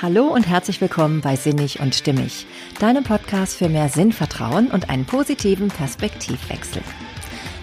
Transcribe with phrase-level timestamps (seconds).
[0.00, 2.46] Hallo und herzlich willkommen bei Sinnig und Stimmig,
[2.78, 6.82] deinem Podcast für mehr Sinnvertrauen und einen positiven Perspektivwechsel.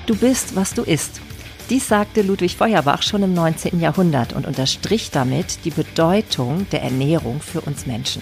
[0.06, 1.22] Du bist, was du isst.
[1.70, 3.80] Dies sagte Ludwig Feuerbach schon im 19.
[3.80, 8.22] Jahrhundert und unterstrich damit die Bedeutung der Ernährung für uns Menschen.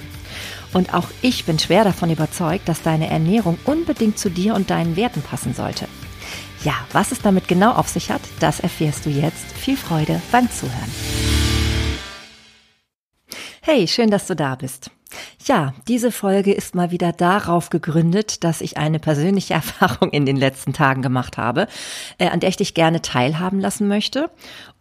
[0.74, 4.96] Und auch ich bin schwer davon überzeugt, dass deine Ernährung unbedingt zu dir und deinen
[4.96, 5.88] Werten passen sollte.
[6.64, 9.52] Ja, was es damit genau auf sich hat, das erfährst du jetzt.
[9.58, 11.43] Viel Freude beim Zuhören.
[13.66, 14.92] Hey, schön, dass du da bist.
[15.46, 20.36] Ja, diese Folge ist mal wieder darauf gegründet, dass ich eine persönliche Erfahrung in den
[20.36, 21.68] letzten Tagen gemacht habe,
[22.18, 24.30] äh, an der ich dich gerne teilhaben lassen möchte.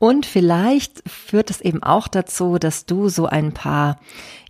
[0.01, 4.01] Und vielleicht führt es eben auch dazu, dass du so ein paar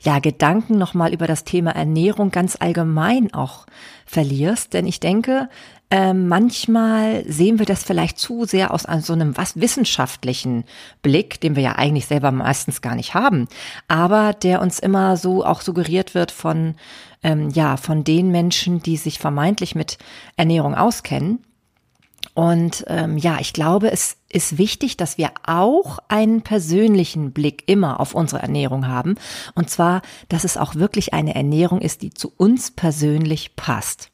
[0.01, 3.67] ja, Gedanken nochmal über das Thema Ernährung ganz allgemein auch
[4.07, 4.73] verlierst.
[4.73, 5.51] Denn ich denke,
[5.93, 10.65] äh, manchmal sehen wir das vielleicht zu sehr aus so einem was wissenschaftlichen
[11.03, 13.47] Blick, den wir ja eigentlich selber meistens gar nicht haben,
[13.89, 16.77] aber der uns immer so auch suggeriert wird von
[17.23, 19.99] ähm, ja von den Menschen, die sich vermeintlich mit
[20.37, 21.41] Ernährung auskennen.
[22.33, 28.01] Und ähm, ja, ich glaube, es ist wichtig, dass wir auch einen persönlichen Blick immer
[28.01, 29.17] auf unsere Ernährung haben.
[29.55, 34.12] Und zwar, dass es auch wirklich eine Ernährung ist, die zu uns persönlich passt.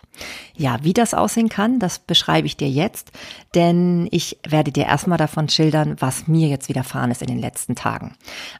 [0.56, 3.12] Ja, wie das aussehen kann, das beschreibe ich dir jetzt,
[3.55, 7.75] denn ich werde dir erstmal davon schildern, was mir jetzt widerfahren ist in den letzten
[7.75, 8.16] Tagen.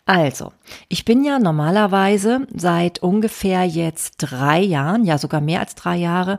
[0.07, 0.53] Also,
[0.89, 6.39] ich bin ja normalerweise seit ungefähr jetzt drei Jahren, ja sogar mehr als drei Jahre,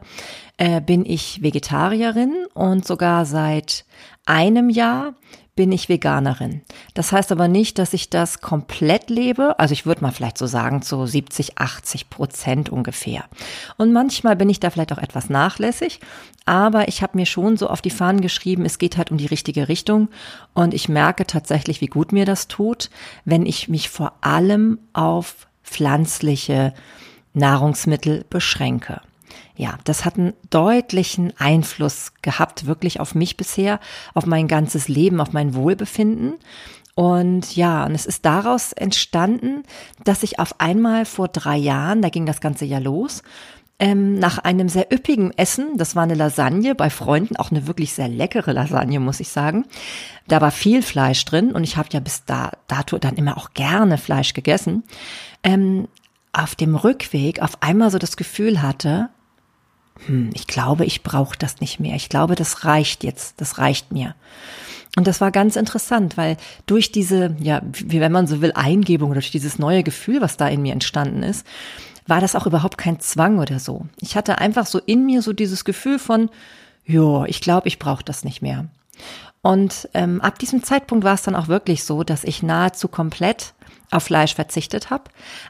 [0.58, 3.86] äh, bin ich Vegetarierin und sogar seit
[4.26, 5.16] einem Jahr
[5.60, 6.62] bin ich Veganerin.
[6.94, 9.60] Das heißt aber nicht, dass ich das komplett lebe.
[9.60, 13.26] Also ich würde mal vielleicht so sagen, so 70, 80 Prozent ungefähr.
[13.76, 16.00] Und manchmal bin ich da vielleicht auch etwas nachlässig.
[16.46, 19.26] Aber ich habe mir schon so auf die Fahnen geschrieben, es geht halt um die
[19.26, 20.08] richtige Richtung.
[20.54, 22.90] Und ich merke tatsächlich, wie gut mir das tut,
[23.26, 26.74] wenn ich mich vor allem auf pflanzliche
[27.34, 29.02] Nahrungsmittel beschränke.
[29.56, 33.80] Ja, das hat einen deutlichen Einfluss gehabt, wirklich auf mich bisher,
[34.14, 36.36] auf mein ganzes Leben, auf mein Wohlbefinden.
[36.96, 39.64] Und ja, und es ist daraus entstanden,
[40.04, 43.24] dass ich auf einmal vor drei Jahren, da ging das ganze ja los,
[43.80, 47.94] ähm, nach einem sehr üppigen Essen, das war eine Lasagne bei Freunden, auch eine wirklich
[47.94, 49.66] sehr leckere Lasagne, muss ich sagen.
[50.28, 53.54] Da war viel Fleisch drin und ich habe ja bis da, dato dann immer auch
[53.54, 54.84] gerne Fleisch gegessen.
[55.44, 55.88] Ähm,
[56.34, 59.10] auf dem Rückweg auf einmal so das Gefühl hatte,
[60.06, 61.96] hm, ich glaube, ich brauche das nicht mehr.
[61.96, 64.16] Ich glaube, das reicht jetzt, das reicht mir.
[64.96, 69.14] Und das war ganz interessant, weil durch diese, ja, wie wenn man so will, Eingebung
[69.14, 71.46] durch dieses neue Gefühl, was da in mir entstanden ist,
[72.08, 73.86] war das auch überhaupt kein Zwang oder so.
[74.02, 76.30] Ich hatte einfach so in mir so dieses Gefühl von,
[76.86, 78.66] jo, ich glaube, ich brauche das nicht mehr.
[79.42, 83.54] Und ähm, ab diesem Zeitpunkt war es dann auch wirklich so, dass ich nahezu komplett
[83.92, 85.06] auf Fleisch verzichtet habe.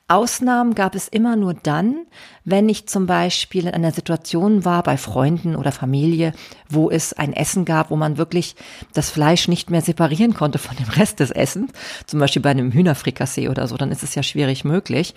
[0.08, 2.06] Ausnahmen gab es immer nur dann,
[2.46, 6.34] wenn ich zum Beispiel in einer Situation war bei Freunden oder Familie,
[6.70, 8.56] wo es ein Essen gab, wo man wirklich
[8.94, 11.72] das Fleisch nicht mehr separieren konnte von dem Rest des Essens.
[12.06, 15.16] Zum Beispiel bei einem Hühnerfrikassee oder so, dann ist es ja schwierig möglich.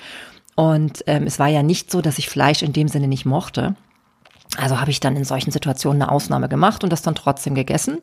[0.54, 3.76] Und ähm, es war ja nicht so, dass ich Fleisch in dem Sinne nicht mochte.
[4.58, 7.98] Also habe ich dann in solchen Situationen eine Ausnahme gemacht und das dann trotzdem gegessen.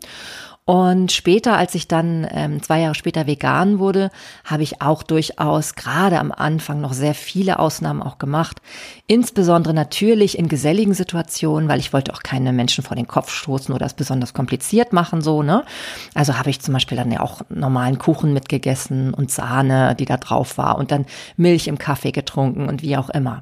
[0.66, 4.12] Und später, als ich dann ähm, zwei Jahre später vegan wurde,
[4.46, 8.62] habe ich auch durchaus gerade am Anfang noch sehr viele Ausnahmen auch gemacht.
[9.08, 13.74] Insbesondere natürlich in geselligen Situationen, weil ich wollte auch keine Menschen vor den Kopf stoßen
[13.74, 15.66] oder es besonders kompliziert machen, so, ne?
[16.14, 20.18] Also habe ich zum Beispiel dann ja auch normalen Kuchen mitgegessen und Sahne, die da
[20.18, 23.42] drauf war und dann Milch im Kaffee getrunken und wie auch immer.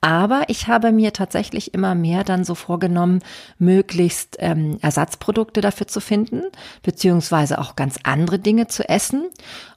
[0.00, 3.20] Aber ich habe mir tatsächlich immer mehr dann so vorgenommen,
[3.58, 6.42] möglichst ähm, Ersatzprodukte dafür zu finden,
[6.82, 9.24] beziehungsweise auch ganz andere Dinge zu essen.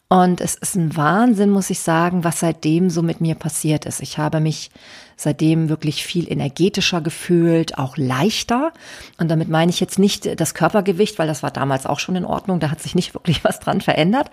[0.07, 4.01] Und es ist ein Wahnsinn, muss ich sagen, was seitdem so mit mir passiert ist.
[4.01, 4.69] Ich habe mich
[5.17, 8.71] seitdem wirklich viel energetischer gefühlt, auch leichter.
[9.17, 12.25] Und damit meine ich jetzt nicht das Körpergewicht, weil das war damals auch schon in
[12.25, 12.59] Ordnung.
[12.59, 14.29] Da hat sich nicht wirklich was dran verändert.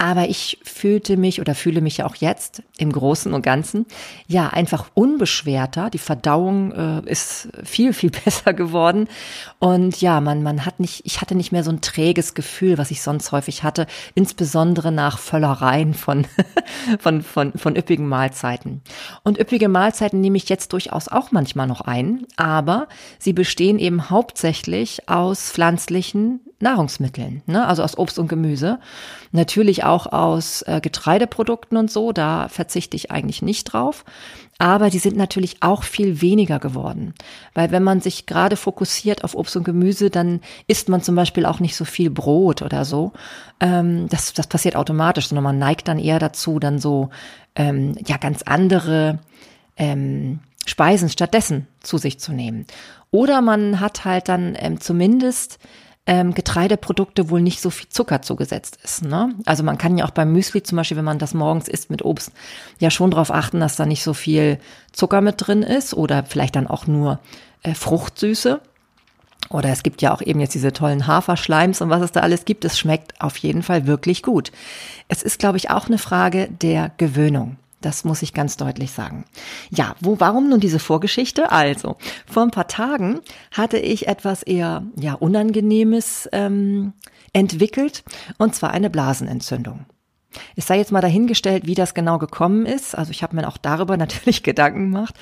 [0.00, 3.84] Aber ich fühlte mich oder fühle mich ja auch jetzt im Großen und Ganzen
[4.26, 5.90] ja einfach unbeschwerter.
[5.90, 9.08] Die Verdauung äh, ist viel, viel besser geworden.
[9.58, 12.90] Und ja, man, man hat nicht, ich hatte nicht mehr so ein träges Gefühl, was
[12.90, 16.26] ich sonst häufig hatte, insbesondere nach Völlereien von,
[16.98, 18.80] von, von, von üppigen Mahlzeiten.
[19.22, 22.88] Und üppige Mahlzeiten nehme ich jetzt durchaus auch manchmal noch ein, aber
[23.18, 27.66] sie bestehen eben hauptsächlich aus pflanzlichen Nahrungsmitteln, ne?
[27.66, 28.78] also aus Obst und Gemüse.
[29.32, 34.04] Natürlich auch aus äh, Getreideprodukten und so, da verzichte ich eigentlich nicht drauf.
[34.58, 37.14] Aber die sind natürlich auch viel weniger geworden.
[37.54, 41.46] Weil wenn man sich gerade fokussiert auf Obst und Gemüse, dann isst man zum Beispiel
[41.46, 43.12] auch nicht so viel Brot oder so.
[43.58, 47.08] Ähm, das, das passiert automatisch, sondern man neigt dann eher dazu, dann so
[47.56, 49.18] ähm, ja ganz andere
[49.78, 52.66] ähm, Speisen stattdessen zu sich zu nehmen.
[53.10, 55.58] Oder man hat halt dann ähm, zumindest
[56.06, 59.04] ähm, Getreideprodukte wohl nicht so viel Zucker zugesetzt ist.
[59.04, 59.34] Ne?
[59.46, 62.04] Also man kann ja auch beim Müsli zum Beispiel, wenn man das morgens isst mit
[62.04, 62.32] Obst,
[62.78, 64.58] ja schon darauf achten, dass da nicht so viel
[64.92, 67.20] Zucker mit drin ist oder vielleicht dann auch nur
[67.62, 68.60] äh, Fruchtsüße.
[69.48, 72.44] Oder es gibt ja auch eben jetzt diese tollen Haferschleims und was es da alles
[72.44, 72.64] gibt.
[72.64, 74.52] Es schmeckt auf jeden Fall wirklich gut.
[75.08, 77.56] Es ist, glaube ich, auch eine Frage der Gewöhnung.
[77.80, 79.24] Das muss ich ganz deutlich sagen.
[79.70, 81.50] Ja, wo, warum nun diese Vorgeschichte?
[81.50, 81.96] Also,
[82.26, 83.20] vor ein paar Tagen
[83.52, 86.92] hatte ich etwas eher, ja, Unangenehmes ähm,
[87.32, 88.04] entwickelt,
[88.38, 89.86] und zwar eine Blasenentzündung.
[90.54, 92.96] Es sei jetzt mal dahingestellt, wie das genau gekommen ist.
[92.96, 95.14] Also ich habe mir auch darüber natürlich Gedanken gemacht,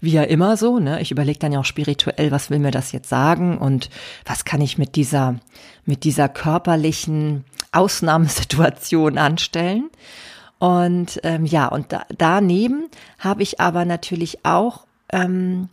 [0.00, 0.78] wie ja immer so.
[0.78, 1.00] Ne?
[1.00, 3.90] Ich überlege dann ja auch spirituell, was will mir das jetzt sagen und
[4.24, 5.36] was kann ich mit dieser
[5.84, 9.90] mit dieser körperlichen Ausnahmesituation anstellen.
[10.58, 12.88] Und ähm, ja, und da, daneben
[13.18, 15.68] habe ich aber natürlich auch ähm,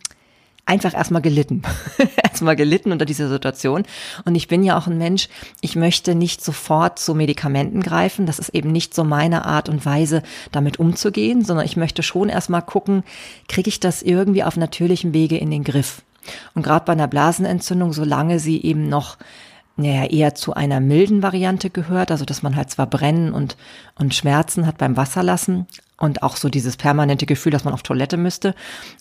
[0.65, 1.61] einfach erstmal gelitten.
[2.23, 3.83] erstmal gelitten unter dieser Situation.
[4.25, 5.29] Und ich bin ja auch ein Mensch,
[5.61, 8.25] ich möchte nicht sofort zu Medikamenten greifen.
[8.25, 12.29] Das ist eben nicht so meine Art und Weise, damit umzugehen, sondern ich möchte schon
[12.29, 13.03] erstmal gucken,
[13.47, 16.01] kriege ich das irgendwie auf natürlichem Wege in den Griff.
[16.53, 19.17] Und gerade bei einer Blasenentzündung, solange sie eben noch
[19.75, 23.57] naja, eher zu einer milden Variante gehört, also dass man halt zwar Brennen und,
[23.95, 25.67] und Schmerzen hat beim Wasserlassen
[25.97, 28.55] und auch so dieses permanente Gefühl, dass man auf Toilette müsste,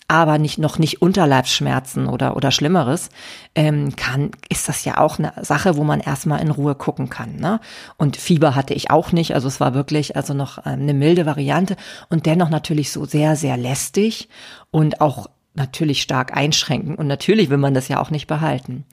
[0.07, 3.09] aber nicht noch nicht Unterleibsschmerzen oder oder Schlimmeres,
[3.55, 7.35] ähm, kann ist das ja auch eine Sache, wo man erstmal in Ruhe gucken kann.
[7.35, 7.59] Ne?
[7.97, 11.25] Und Fieber hatte ich auch nicht, also es war wirklich also noch ähm, eine milde
[11.25, 11.75] Variante
[12.09, 14.29] und dennoch natürlich so sehr sehr lästig
[14.71, 18.85] und auch natürlich stark einschränken und natürlich will man das ja auch nicht behalten.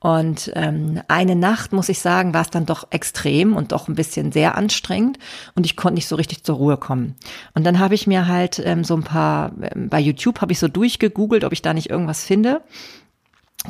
[0.00, 3.96] Und ähm, eine Nacht, muss ich sagen, war es dann doch extrem und doch ein
[3.96, 5.18] bisschen sehr anstrengend
[5.54, 7.16] und ich konnte nicht so richtig zur Ruhe kommen.
[7.54, 10.60] Und dann habe ich mir halt ähm, so ein paar, ähm, bei YouTube habe ich
[10.60, 12.62] so durchgegoogelt, ob ich da nicht irgendwas finde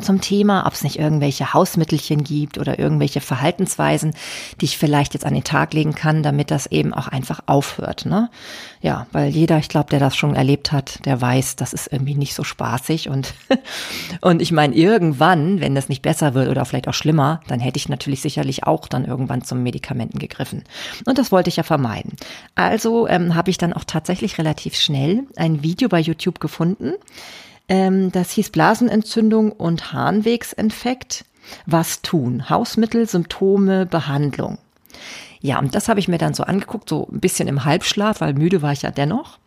[0.02, 4.14] zum Thema, ob es nicht irgendwelche Hausmittelchen gibt oder irgendwelche Verhaltensweisen,
[4.60, 8.06] die ich vielleicht jetzt an den Tag legen kann, damit das eben auch einfach aufhört.
[8.06, 8.30] Ne?
[8.80, 12.14] Ja, weil jeder, ich glaube, der das schon erlebt hat, der weiß, das ist irgendwie
[12.14, 13.34] nicht so spaßig und
[14.20, 17.78] und ich meine, irgendwann, wenn das nicht besser wird oder vielleicht auch schlimmer, dann hätte
[17.78, 20.64] ich natürlich sicherlich auch dann irgendwann zum Medikamenten gegriffen.
[21.04, 22.16] Und das wollte ich ja vermeiden.
[22.54, 26.94] Also ähm, habe ich dann auch tatsächlich relativ schnell ein Video bei YouTube gefunden
[27.69, 31.25] ähm, das hieß Blasenentzündung und Harnwegsinfekt.
[31.67, 32.49] Was tun?
[32.50, 34.59] Hausmittel, Symptome, Behandlung.
[35.41, 38.35] Ja, und das habe ich mir dann so angeguckt, so ein bisschen im Halbschlaf, weil
[38.35, 39.38] müde war ich ja dennoch.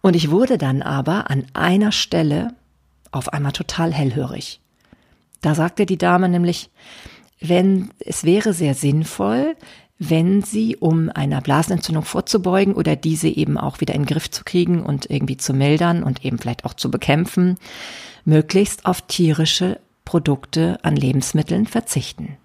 [0.00, 2.54] Und ich wurde dann aber an einer Stelle
[3.12, 4.60] auf einmal total hellhörig.
[5.42, 6.70] Da sagte die Dame nämlich,
[7.40, 9.56] wenn es wäre sehr sinnvoll,
[9.98, 14.44] wenn sie, um einer Blasenentzündung vorzubeugen oder diese eben auch wieder in den Griff zu
[14.44, 17.56] kriegen und irgendwie zu mildern und eben vielleicht auch zu bekämpfen,
[18.24, 22.36] möglichst auf tierische Produkte an Lebensmitteln verzichten.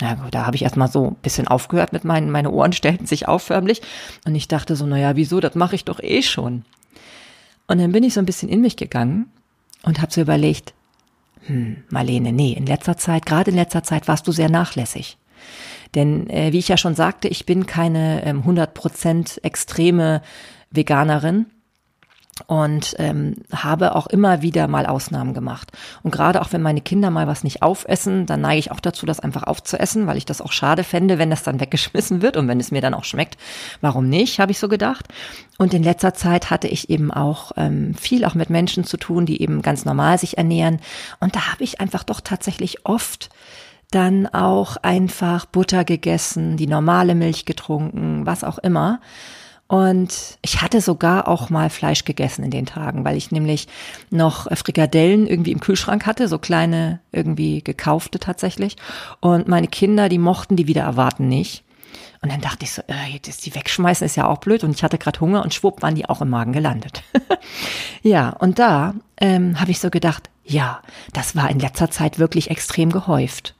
[0.00, 3.06] Na gut, da habe ich erstmal so ein bisschen aufgehört mit meinen, meine Ohren stellten
[3.06, 3.82] sich auf förmlich
[4.24, 6.64] und ich dachte so, naja, wieso, das mache ich doch eh schon.
[7.66, 9.30] Und dann bin ich so ein bisschen in mich gegangen
[9.82, 10.74] und habe so überlegt,
[11.46, 15.18] hm, Marlene, nee, in letzter Zeit, gerade in letzter Zeit warst du sehr nachlässig.
[15.94, 20.22] Denn äh, wie ich ja schon sagte, ich bin keine ähm, 100% extreme
[20.70, 21.46] Veganerin
[22.46, 25.72] und ähm, habe auch immer wieder mal Ausnahmen gemacht.
[26.02, 29.06] Und gerade auch wenn meine Kinder mal was nicht aufessen, dann neige ich auch dazu,
[29.06, 32.48] das einfach aufzuessen, weil ich das auch schade fände, wenn das dann weggeschmissen wird und
[32.48, 33.36] wenn es mir dann auch schmeckt.
[33.80, 35.06] Warum nicht, habe ich so gedacht.
[35.58, 39.26] Und in letzter Zeit hatte ich eben auch ähm, viel auch mit Menschen zu tun,
[39.26, 40.80] die eben ganz normal sich ernähren.
[41.20, 43.30] Und da habe ich einfach doch tatsächlich oft
[43.90, 49.00] dann auch einfach Butter gegessen, die normale Milch getrunken, was auch immer.
[49.70, 53.68] Und ich hatte sogar auch mal Fleisch gegessen in den Tagen, weil ich nämlich
[54.10, 58.76] noch Frikadellen irgendwie im Kühlschrank hatte, so kleine irgendwie gekaufte tatsächlich.
[59.20, 61.62] Und meine Kinder, die mochten die wieder erwarten nicht.
[62.20, 64.64] Und dann dachte ich so, äh, jetzt die wegschmeißen ist ja auch blöd.
[64.64, 67.04] Und ich hatte gerade Hunger und schwupp waren die auch im Magen gelandet.
[68.02, 70.82] ja, und da ähm, habe ich so gedacht, ja,
[71.12, 73.54] das war in letzter Zeit wirklich extrem gehäuft.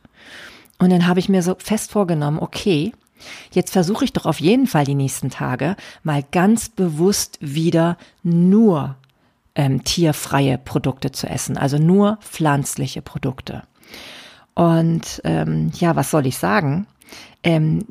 [0.80, 2.92] Und dann habe ich mir so fest vorgenommen, okay,
[3.52, 8.96] jetzt versuche ich doch auf jeden Fall die nächsten Tage mal ganz bewusst wieder nur
[9.54, 13.62] ähm, tierfreie Produkte zu essen, also nur pflanzliche Produkte.
[14.54, 16.86] Und ähm, ja, was soll ich sagen?
[17.42, 17.84] Ähm,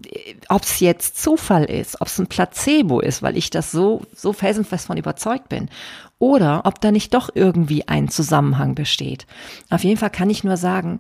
[0.48, 4.34] ob es jetzt Zufall ist, ob es ein Placebo ist, weil ich das so, so
[4.34, 5.70] felsenfest von überzeugt bin,
[6.18, 9.28] oder ob da nicht doch irgendwie ein Zusammenhang besteht.
[9.70, 11.00] Auf jeden Fall kann ich nur sagen,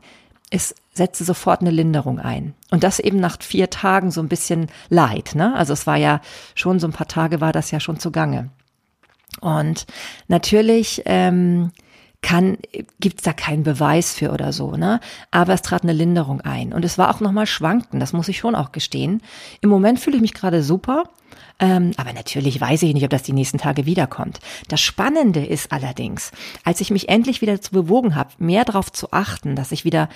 [0.50, 2.53] es setzte sofort eine Linderung ein.
[2.70, 5.34] Und das eben nach vier Tagen so ein bisschen Leid.
[5.34, 5.56] Ne?
[5.56, 6.22] Also es war ja
[6.53, 8.50] schon so ein paar Tage war das ja schon zugange.
[9.41, 9.88] Und
[10.27, 11.72] natürlich ähm,
[12.22, 12.58] kann
[13.00, 15.00] gibt's da keinen Beweis für oder so, ne?
[15.32, 18.00] Aber es trat eine Linderung ein und es war auch noch mal schwanken.
[18.00, 19.22] Das muss ich schon auch gestehen.
[19.62, 21.03] Im Moment fühle ich mich gerade super.
[21.62, 24.39] Ähm, aber natürlich weiß ich nicht, ob das die nächsten Tage wiederkommt.
[24.70, 26.32] Das Spannende ist allerdings,
[26.63, 30.08] als ich mich endlich wieder zu bewogen habe, mehr darauf zu achten, dass ich wieder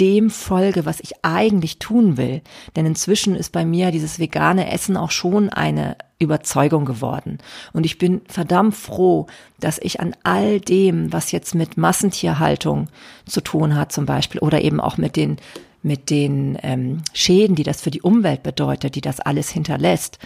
[0.00, 2.42] dem folge, was ich eigentlich tun will.
[2.74, 7.38] Denn inzwischen ist bei mir dieses vegane Essen auch schon eine Überzeugung geworden.
[7.72, 9.26] Und ich bin verdammt froh,
[9.60, 12.88] dass ich an all dem, was jetzt mit Massentierhaltung
[13.26, 15.36] zu tun hat zum Beispiel oder eben auch mit den
[15.84, 20.18] mit den ähm, Schäden, die das für die Umwelt bedeutet, die das alles hinterlässt,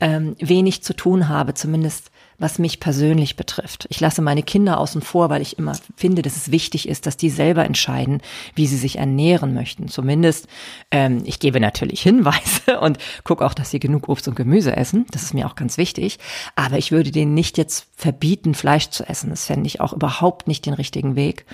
[0.00, 2.10] ähm, wenig zu tun habe, zumindest
[2.42, 3.86] was mich persönlich betrifft.
[3.88, 7.16] Ich lasse meine Kinder außen vor, weil ich immer finde, dass es wichtig ist, dass
[7.16, 8.20] die selber entscheiden,
[8.54, 9.88] wie sie sich ernähren möchten.
[9.88, 10.48] Zumindest,
[10.90, 15.06] ähm, ich gebe natürlich Hinweise und gucke auch, dass sie genug Obst und Gemüse essen.
[15.12, 16.18] Das ist mir auch ganz wichtig.
[16.56, 19.30] Aber ich würde denen nicht jetzt verbieten, Fleisch zu essen.
[19.30, 21.46] Das fände ich auch überhaupt nicht den richtigen Weg.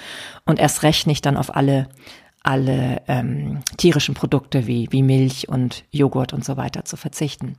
[0.46, 1.88] Und erst recht nicht dann auf alle
[2.48, 7.58] alle ähm, tierischen Produkte wie, wie Milch und Joghurt und so weiter zu verzichten.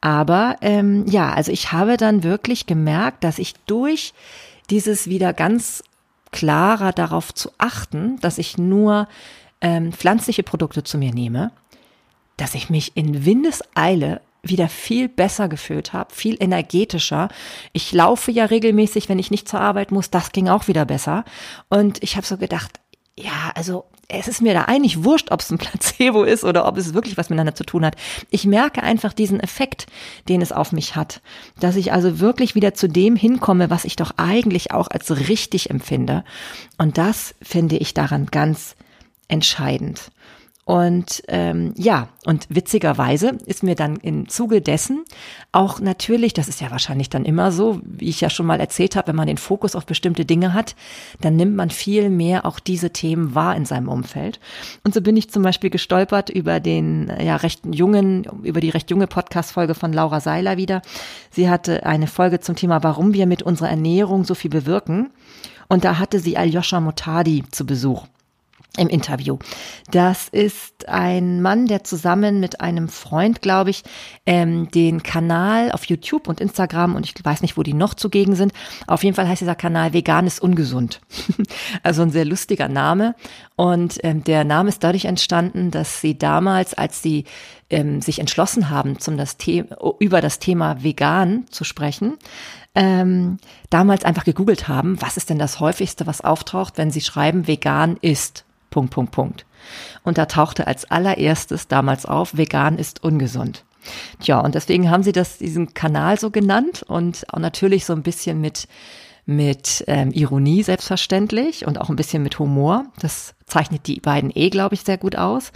[0.00, 4.14] Aber ähm, ja, also ich habe dann wirklich gemerkt, dass ich durch
[4.68, 5.84] dieses wieder ganz
[6.32, 9.06] klarer darauf zu achten, dass ich nur
[9.60, 11.52] ähm, pflanzliche Produkte zu mir nehme,
[12.36, 17.28] dass ich mich in Windeseile wieder viel besser gefühlt habe, viel energetischer.
[17.72, 21.24] Ich laufe ja regelmäßig, wenn ich nicht zur Arbeit muss, das ging auch wieder besser.
[21.68, 22.80] Und ich habe so gedacht,
[23.18, 26.76] ja, also es ist mir da eigentlich wurscht, ob es ein Placebo ist oder ob
[26.76, 27.96] es wirklich was miteinander zu tun hat.
[28.30, 29.86] Ich merke einfach diesen Effekt,
[30.28, 31.20] den es auf mich hat,
[31.58, 35.70] dass ich also wirklich wieder zu dem hinkomme, was ich doch eigentlich auch als richtig
[35.70, 36.24] empfinde.
[36.78, 38.76] Und das finde ich daran ganz
[39.28, 40.10] entscheidend.
[40.66, 45.04] Und ähm, ja, und witzigerweise ist mir dann im Zuge dessen
[45.52, 48.96] auch natürlich, das ist ja wahrscheinlich dann immer so, wie ich ja schon mal erzählt
[48.96, 50.74] habe, wenn man den Fokus auf bestimmte Dinge hat,
[51.20, 54.40] dann nimmt man viel mehr auch diese Themen wahr in seinem Umfeld.
[54.82, 58.90] Und so bin ich zum Beispiel gestolpert über den ja recht jungen, über die recht
[58.90, 60.82] junge Podcast-Folge von Laura Seiler wieder.
[61.30, 65.10] Sie hatte eine Folge zum Thema, warum wir mit unserer Ernährung so viel bewirken.
[65.68, 68.08] Und da hatte sie Aljoscha Motadi zu Besuch
[68.76, 69.38] im Interview.
[69.90, 73.82] Das ist ein Mann, der zusammen mit einem Freund, glaube ich,
[74.26, 78.34] ähm, den Kanal auf YouTube und Instagram und ich weiß nicht, wo die noch zugegen
[78.34, 78.52] sind.
[78.86, 81.00] Auf jeden Fall heißt dieser Kanal Vegan ist ungesund.
[81.82, 83.14] also ein sehr lustiger Name.
[83.56, 87.24] Und ähm, der Name ist dadurch entstanden, dass sie damals, als sie
[87.70, 89.36] ähm, sich entschlossen haben, zum das
[89.98, 92.18] über das Thema vegan zu sprechen,
[92.74, 93.38] ähm,
[93.70, 97.96] damals einfach gegoogelt haben, was ist denn das häufigste, was auftaucht, wenn sie schreiben, vegan
[98.00, 98.45] ist.
[98.76, 99.46] Punkt, Punkt, Punkt.
[100.02, 103.64] Und da tauchte als allererstes damals auf, vegan ist ungesund.
[104.20, 108.02] Tja, und deswegen haben sie das, diesen Kanal so genannt und auch natürlich so ein
[108.02, 108.68] bisschen mit,
[109.26, 112.86] mit ähm, Ironie selbstverständlich und auch ein bisschen mit Humor.
[113.00, 115.52] Das zeichnet die beiden eh, glaube ich, sehr gut aus.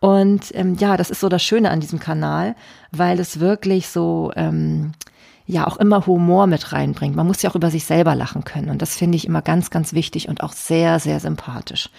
[0.00, 2.56] Und ähm, ja, das ist so das Schöne an diesem Kanal,
[2.90, 4.92] weil es wirklich so, ähm,
[5.50, 7.16] ja auch immer Humor mit reinbringt.
[7.16, 8.70] Man muss ja auch über sich selber lachen können.
[8.70, 11.90] Und das finde ich immer ganz, ganz wichtig und auch sehr, sehr sympathisch.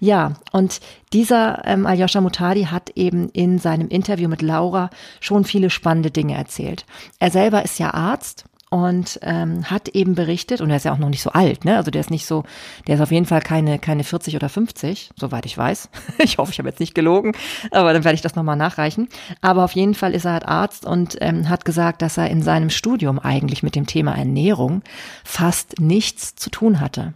[0.00, 0.80] Ja, und
[1.12, 4.90] dieser ähm, Aljoscha Mutadi hat eben in seinem Interview mit Laura
[5.20, 6.84] schon viele spannende Dinge erzählt.
[7.18, 10.98] Er selber ist ja Arzt und ähm, hat eben berichtet, und er ist ja auch
[10.98, 11.76] noch nicht so alt, ne?
[11.76, 12.44] Also der ist nicht so,
[12.86, 15.88] der ist auf jeden Fall keine, keine 40 oder 50, soweit ich weiß.
[16.18, 17.32] ich hoffe, ich habe jetzt nicht gelogen,
[17.70, 19.08] aber dann werde ich das nochmal nachreichen.
[19.40, 22.42] Aber auf jeden Fall ist er halt Arzt und ähm, hat gesagt, dass er in
[22.42, 24.82] seinem Studium eigentlich mit dem Thema Ernährung
[25.24, 27.14] fast nichts zu tun hatte.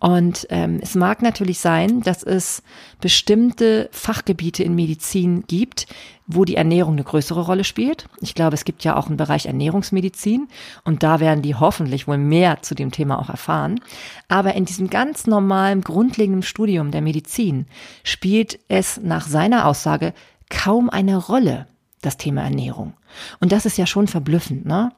[0.00, 2.62] Und ähm, es mag natürlich sein, dass es
[3.00, 5.86] bestimmte Fachgebiete in Medizin gibt,
[6.32, 8.06] wo die Ernährung eine größere Rolle spielt.
[8.20, 10.48] Ich glaube, es gibt ja auch einen Bereich Ernährungsmedizin
[10.84, 13.80] und da werden die hoffentlich wohl mehr zu dem Thema auch erfahren.
[14.28, 17.66] Aber in diesem ganz normalen, grundlegenden Studium der Medizin
[18.04, 20.12] spielt es nach seiner Aussage
[20.48, 21.66] kaum eine Rolle,
[22.02, 22.94] das Thema Ernährung.
[23.40, 24.92] Und das ist ja schon verblüffend, ne?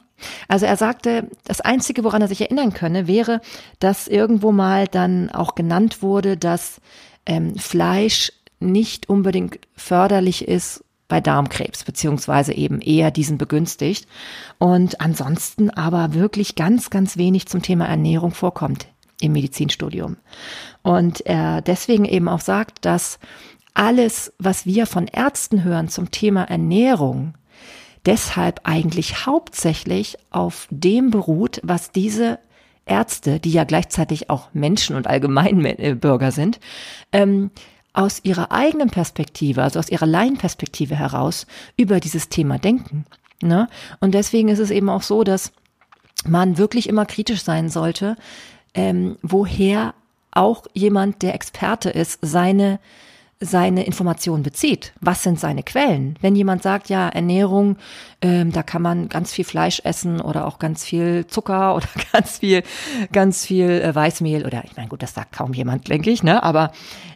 [0.46, 3.40] Also er sagte, das Einzige, woran er sich erinnern könne, wäre,
[3.80, 6.80] dass irgendwo mal dann auch genannt wurde, dass
[7.26, 14.08] ähm, Fleisch nicht unbedingt förderlich ist bei Darmkrebs, beziehungsweise eben eher diesen begünstigt.
[14.56, 18.86] Und ansonsten aber wirklich ganz, ganz wenig zum Thema Ernährung vorkommt.
[19.20, 20.16] im Medizinstudium.
[20.80, 23.18] Und er deswegen eben auch sagt, dass
[23.74, 27.34] alles, was wir von Ärzten hören zum Thema Ernährung,
[28.06, 32.38] deshalb eigentlich hauptsächlich auf dem beruht, was diese
[32.86, 36.58] Ärzte, die ja gleichzeitig auch Menschen und Allgemeinbürger sind,
[37.12, 37.50] ähm,
[37.92, 41.46] aus ihrer eigenen Perspektive, also aus ihrer Laienperspektive heraus
[41.76, 43.04] über dieses Thema denken.
[43.42, 43.68] Ne?
[44.00, 45.52] Und deswegen ist es eben auch so, dass
[46.26, 48.16] man wirklich immer kritisch sein sollte,
[48.74, 49.94] ähm, woher
[50.30, 52.78] auch jemand, der Experte ist, seine
[53.44, 54.92] seine Informationen bezieht.
[55.00, 56.16] Was sind seine Quellen?
[56.20, 57.76] Wenn jemand sagt, ja, Ernährung,
[58.22, 62.38] ähm, da kann man ganz viel Fleisch essen oder auch ganz viel Zucker oder ganz
[62.38, 62.62] viel,
[63.10, 66.42] ganz viel äh, Weißmehl oder ich meine, gut, das sagt kaum jemand, denke ich, ne?
[66.42, 66.70] Aber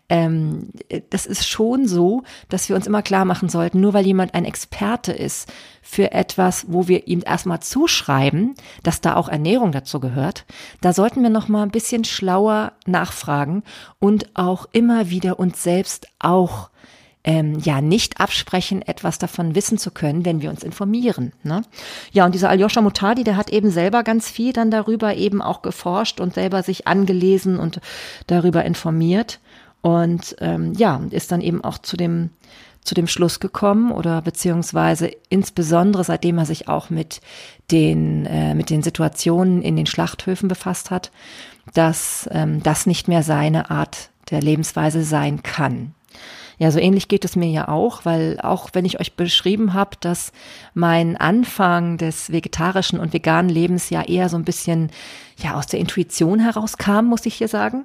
[0.08, 0.70] ähm,
[1.10, 4.44] das ist schon so, dass wir uns immer klar machen sollten, nur weil jemand ein
[4.44, 10.44] Experte ist für etwas, wo wir ihm erstmal zuschreiben, dass da auch Ernährung dazu gehört,
[10.80, 13.62] da sollten wir noch mal ein bisschen schlauer nachfragen
[13.98, 16.70] und auch immer wieder uns selbst auch
[17.26, 21.32] ähm, ja nicht absprechen, etwas davon wissen zu können, wenn wir uns informieren.
[21.42, 21.62] Ne?
[22.12, 25.60] Ja, und dieser Aljoscha Mutadi, der hat eben selber ganz viel dann darüber eben auch
[25.60, 27.80] geforscht und selber sich angelesen und
[28.28, 29.40] darüber informiert.
[29.86, 32.30] Und ähm, ja, ist dann eben auch zu dem
[32.82, 37.20] zu dem Schluss gekommen oder beziehungsweise insbesondere seitdem er sich auch mit
[37.70, 41.12] den äh, mit den Situationen in den Schlachthöfen befasst hat,
[41.72, 45.94] dass ähm, das nicht mehr seine Art der Lebensweise sein kann.
[46.58, 49.96] Ja, so ähnlich geht es mir ja auch, weil auch wenn ich euch beschrieben habe,
[50.00, 50.32] dass
[50.72, 54.90] mein Anfang des vegetarischen und veganen Lebens ja eher so ein bisschen
[55.36, 57.84] ja aus der Intuition herauskam, muss ich hier sagen,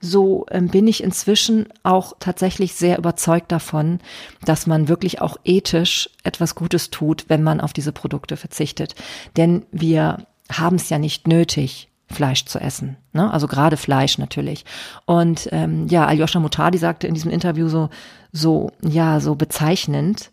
[0.00, 4.00] so ähm, bin ich inzwischen auch tatsächlich sehr überzeugt davon,
[4.44, 8.96] dass man wirklich auch ethisch etwas Gutes tut, wenn man auf diese Produkte verzichtet.
[9.36, 12.96] Denn wir haben es ja nicht nötig, Fleisch zu essen.
[13.12, 13.30] Ne?
[13.30, 14.64] Also gerade Fleisch natürlich.
[15.04, 17.90] Und ähm, ja, Aljoscha Mutadi sagte in diesem Interview so,
[18.32, 20.30] so, ja, so bezeichnend,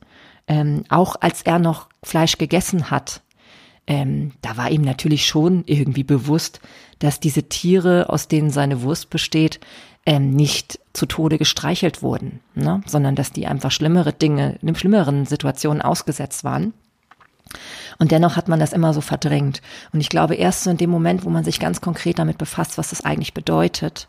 [0.47, 3.21] ähm, auch als er noch Fleisch gegessen hat,
[3.87, 6.59] ähm, da war ihm natürlich schon irgendwie bewusst,
[6.99, 9.59] dass diese Tiere, aus denen seine Wurst besteht,
[10.05, 12.81] ähm, nicht zu Tode gestreichelt wurden, ne?
[12.85, 16.73] sondern dass die einfach schlimmere Dinge, in schlimmeren Situationen ausgesetzt waren.
[17.97, 19.61] Und dennoch hat man das immer so verdrängt.
[19.93, 22.77] Und ich glaube, erst so in dem Moment, wo man sich ganz konkret damit befasst,
[22.77, 24.07] was das eigentlich bedeutet.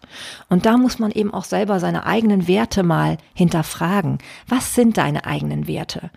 [0.48, 4.18] Und da muss man eben auch selber seine eigenen Werte mal hinterfragen.
[4.48, 6.10] Was sind deine eigenen Werte?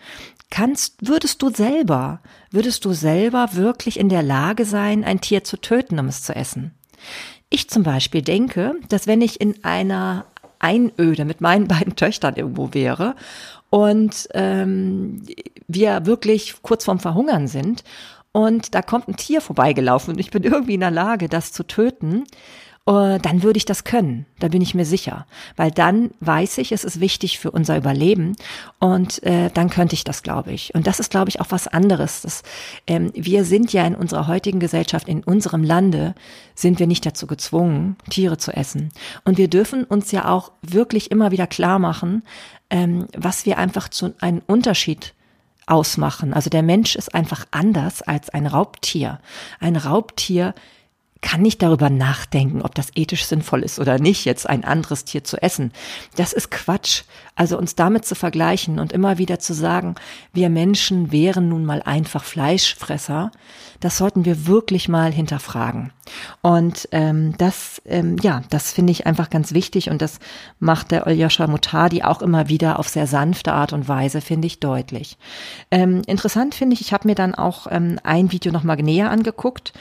[0.50, 5.58] Kannst, würdest du selber, würdest du selber wirklich in der Lage sein, ein Tier zu
[5.58, 6.74] töten, um es zu essen?
[7.52, 10.26] Ich zum Beispiel denke, dass wenn ich in einer
[10.58, 13.16] Einöde mit meinen beiden Töchtern irgendwo wäre
[13.70, 15.24] und ähm,
[15.68, 17.84] wir wirklich kurz vorm Verhungern sind.
[18.32, 21.64] Und da kommt ein Tier vorbeigelaufen und ich bin irgendwie in der Lage, das zu
[21.64, 22.26] töten,
[22.92, 24.26] dann würde ich das können.
[24.40, 25.28] Da bin ich mir sicher.
[25.56, 28.36] Weil dann weiß ich, es ist wichtig für unser Überleben
[28.80, 30.74] und äh, dann könnte ich das, glaube ich.
[30.74, 32.22] Und das ist, glaube ich, auch was anderes.
[32.22, 32.42] Das,
[32.88, 36.16] ähm, wir sind ja in unserer heutigen Gesellschaft, in unserem Lande,
[36.56, 38.90] sind wir nicht dazu gezwungen, Tiere zu essen.
[39.24, 42.24] Und wir dürfen uns ja auch wirklich immer wieder klar machen,
[42.72, 45.14] ähm, was wir einfach zu einem Unterschied
[45.68, 46.34] ausmachen.
[46.34, 49.20] Also der Mensch ist einfach anders als ein Raubtier.
[49.60, 50.56] Ein Raubtier
[51.22, 55.24] kann nicht darüber nachdenken, ob das ethisch sinnvoll ist oder nicht, jetzt ein anderes Tier
[55.24, 55.72] zu essen.
[56.16, 57.04] Das ist Quatsch.
[57.36, 59.96] Also uns damit zu vergleichen und immer wieder zu sagen,
[60.34, 63.32] wir Menschen wären nun mal einfach Fleischfresser,
[63.80, 65.94] das sollten wir wirklich mal hinterfragen.
[66.42, 70.20] Und ähm, das, ähm, ja, das finde ich einfach ganz wichtig und das
[70.60, 74.60] macht der Oljoscha Mutadi auch immer wieder auf sehr sanfte Art und Weise, finde ich,
[74.60, 75.18] deutlich.
[75.72, 79.72] Ähm, interessant finde ich, ich habe mir dann auch ähm, ein Video nochmal näher angeguckt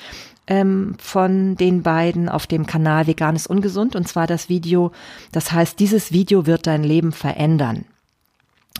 [0.48, 4.92] ähm, von den beiden auf dem Kanal Vegan ist ungesund und zwar das Video,
[5.30, 7.84] das heißt, dieses Video wird dein Leben verändern.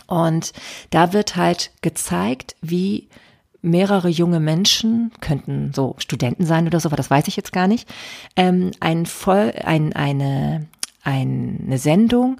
[0.07, 0.53] Und
[0.89, 3.07] da wird halt gezeigt, wie
[3.61, 7.67] mehrere junge Menschen, könnten so Studenten sein oder so, aber das weiß ich jetzt gar
[7.67, 7.87] nicht,
[8.35, 10.65] ähm, ein voll, ein, eine,
[11.03, 12.39] eine Sendung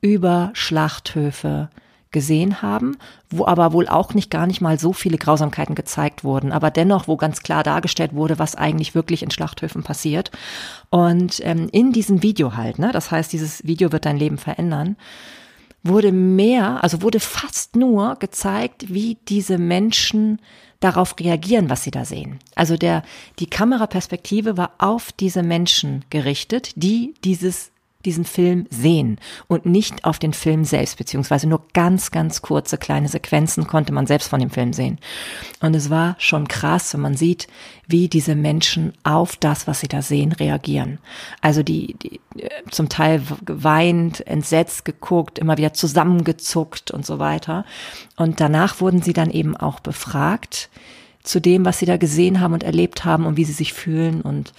[0.00, 1.70] über Schlachthöfe
[2.16, 2.96] gesehen haben,
[3.28, 7.08] wo aber wohl auch nicht gar nicht mal so viele Grausamkeiten gezeigt wurden, aber dennoch,
[7.08, 10.30] wo ganz klar dargestellt wurde, was eigentlich wirklich in Schlachthöfen passiert.
[10.88, 14.96] Und ähm, in diesem Video halt, ne, das heißt, dieses Video wird dein Leben verändern,
[15.82, 20.40] wurde mehr, also wurde fast nur gezeigt, wie diese Menschen
[20.80, 22.38] darauf reagieren, was sie da sehen.
[22.54, 23.02] Also der,
[23.40, 27.72] die Kameraperspektive war auf diese Menschen gerichtet, die dieses
[28.06, 33.08] diesen Film sehen und nicht auf den Film selbst, beziehungsweise nur ganz, ganz kurze kleine
[33.08, 34.98] Sequenzen konnte man selbst von dem Film sehen.
[35.60, 37.48] Und es war schon krass, wenn man sieht,
[37.86, 40.98] wie diese Menschen auf das, was sie da sehen, reagieren.
[41.40, 42.20] Also die, die
[42.70, 47.64] zum Teil geweint, entsetzt geguckt, immer wieder zusammengezuckt und so weiter.
[48.16, 50.70] Und danach wurden sie dann eben auch befragt
[51.22, 54.20] zu dem, was sie da gesehen haben und erlebt haben und wie sie sich fühlen
[54.20, 54.52] und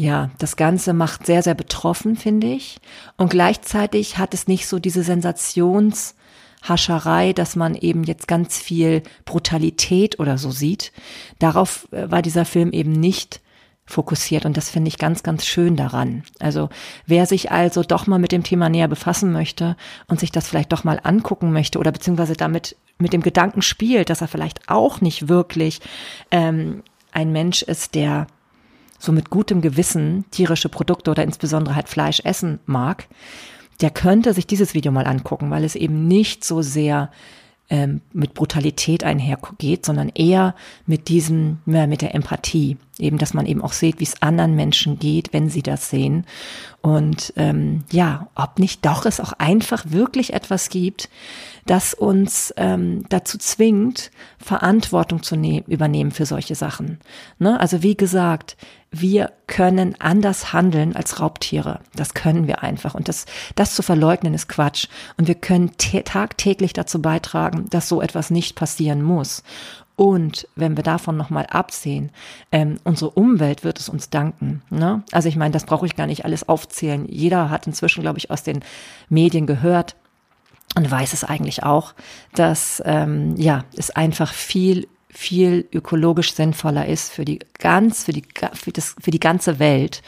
[0.00, 2.78] ja, das Ganze macht sehr, sehr betroffen, finde ich.
[3.18, 10.18] Und gleichzeitig hat es nicht so diese Sensationshascherei, dass man eben jetzt ganz viel Brutalität
[10.18, 10.92] oder so sieht.
[11.38, 13.42] Darauf äh, war dieser Film eben nicht
[13.84, 16.22] fokussiert und das finde ich ganz, ganz schön daran.
[16.38, 16.70] Also
[17.06, 20.72] wer sich also doch mal mit dem Thema näher befassen möchte und sich das vielleicht
[20.72, 25.02] doch mal angucken möchte oder beziehungsweise damit mit dem Gedanken spielt, dass er vielleicht auch
[25.02, 25.80] nicht wirklich
[26.30, 28.28] ähm, ein Mensch ist, der
[29.00, 33.08] so mit gutem Gewissen tierische Produkte oder insbesondere halt Fleisch essen mag,
[33.80, 37.10] der könnte sich dieses Video mal angucken, weil es eben nicht so sehr
[37.70, 40.54] ähm, mit Brutalität einhergeht, sondern eher
[40.86, 42.76] mit diesem, ja, mit der Empathie.
[43.00, 46.26] Eben, dass man eben auch sieht, wie es anderen Menschen geht, wenn sie das sehen.
[46.82, 51.10] Und ähm, ja, ob nicht doch es auch einfach wirklich etwas gibt,
[51.66, 56.98] das uns ähm, dazu zwingt, Verantwortung zu ne übernehmen für solche Sachen.
[57.38, 57.60] Ne?
[57.60, 58.56] Also wie gesagt,
[58.90, 61.80] wir können anders handeln als Raubtiere.
[61.94, 62.94] Das können wir einfach.
[62.94, 64.88] Und das, das zu verleugnen ist Quatsch.
[65.16, 69.44] Und wir können tagtäglich dazu beitragen, dass so etwas nicht passieren muss.
[70.00, 72.10] Und wenn wir davon nochmal absehen,
[72.52, 74.62] ähm, unsere Umwelt wird es uns danken.
[74.70, 75.02] Ne?
[75.12, 77.04] Also ich meine, das brauche ich gar nicht alles aufzählen.
[77.06, 78.60] Jeder hat inzwischen, glaube ich, aus den
[79.10, 79.96] Medien gehört
[80.74, 81.92] und weiß es eigentlich auch,
[82.34, 88.22] dass ähm, ja es einfach viel viel ökologisch sinnvoller ist für die ganz, für die,
[88.54, 90.02] für das, für die ganze Welt,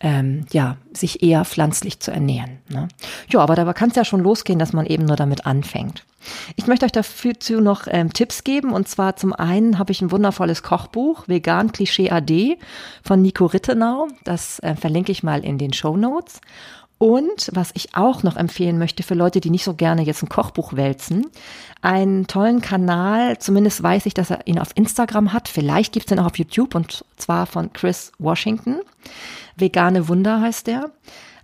[0.00, 2.58] ähm, ja, sich eher pflanzlich zu ernähren.
[2.68, 2.88] Ne?
[3.28, 6.04] Ja, aber dabei kann es ja schon losgehen, dass man eben nur damit anfängt.
[6.56, 8.72] Ich möchte euch dafür noch ähm, Tipps geben.
[8.72, 12.58] Und zwar zum einen habe ich ein wundervolles Kochbuch, Vegan Klischee AD
[13.02, 14.08] von Nico Rittenau.
[14.24, 16.40] Das äh, verlinke ich mal in den Show Notes.
[16.98, 20.30] Und was ich auch noch empfehlen möchte für Leute, die nicht so gerne jetzt ein
[20.30, 21.26] Kochbuch wälzen,
[21.82, 26.18] einen tollen Kanal, zumindest weiß ich, dass er ihn auf Instagram hat, vielleicht gibt's den
[26.18, 28.80] auch auf YouTube und zwar von Chris Washington.
[29.56, 30.90] Vegane Wunder heißt der.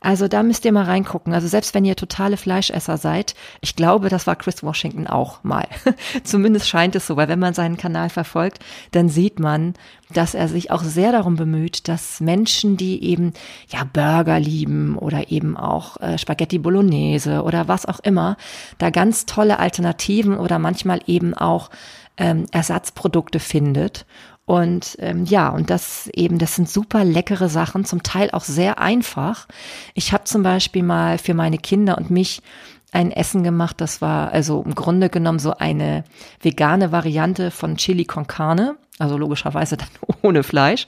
[0.02, 1.32] Also da müsst ihr mal reingucken.
[1.32, 5.66] Also selbst wenn ihr totale Fleischesser seid, ich glaube, das war Chris Washington auch mal.
[6.24, 8.58] Zumindest scheint es so, weil wenn man seinen Kanal verfolgt,
[8.90, 9.74] dann sieht man,
[10.12, 13.32] dass er sich auch sehr darum bemüht, dass Menschen, die eben
[13.68, 18.36] ja Burger lieben oder eben auch äh, Spaghetti Bolognese oder was auch immer,
[18.78, 21.70] da ganz tolle Alternativen oder manchmal eben auch
[22.18, 24.04] ähm, Ersatzprodukte findet
[24.52, 28.78] und ähm, ja, und das eben, das sind super leckere Sachen, zum Teil auch sehr
[28.78, 29.48] einfach.
[29.94, 32.42] Ich habe zum Beispiel mal für meine Kinder und mich
[32.90, 36.04] ein Essen gemacht, das war also im Grunde genommen so eine
[36.42, 39.88] vegane Variante von Chili con Carne also logischerweise dann
[40.22, 40.86] ohne Fleisch.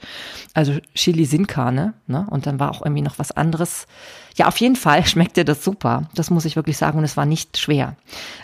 [0.53, 2.27] Also Chili sin Carne, ne?
[2.29, 3.87] Und dann war auch irgendwie noch was anderes.
[4.35, 6.03] Ja, auf jeden Fall schmeckte das super.
[6.13, 6.97] Das muss ich wirklich sagen.
[6.97, 7.95] Und es war nicht schwer.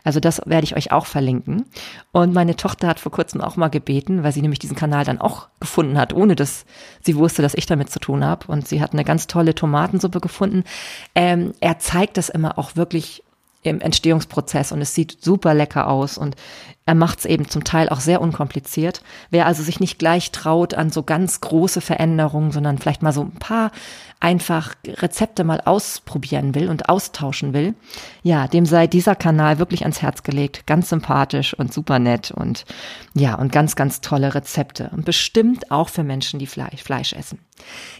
[0.03, 1.65] Also das werde ich euch auch verlinken.
[2.11, 5.21] Und meine Tochter hat vor kurzem auch mal gebeten, weil sie nämlich diesen Kanal dann
[5.21, 6.65] auch gefunden hat, ohne dass
[7.01, 8.47] sie wusste, dass ich damit zu tun habe.
[8.47, 10.63] Und sie hat eine ganz tolle Tomatensuppe gefunden.
[11.13, 13.23] Ähm, er zeigt das immer auch wirklich
[13.63, 16.35] im Entstehungsprozess und es sieht super lecker aus und
[16.85, 19.01] er macht es eben zum Teil auch sehr unkompliziert.
[19.29, 23.21] Wer also sich nicht gleich traut an so ganz große Veränderungen, sondern vielleicht mal so
[23.21, 23.71] ein paar
[24.19, 27.75] einfach Rezepte mal ausprobieren will und austauschen will,
[28.23, 30.65] ja, dem sei dieser Kanal wirklich ans Herz gelegt.
[30.65, 32.65] Ganz sympathisch und super nett und
[33.13, 34.89] ja, und ganz, ganz tolle Rezepte.
[34.91, 37.39] Und bestimmt auch für Menschen, die Fleisch, Fleisch essen.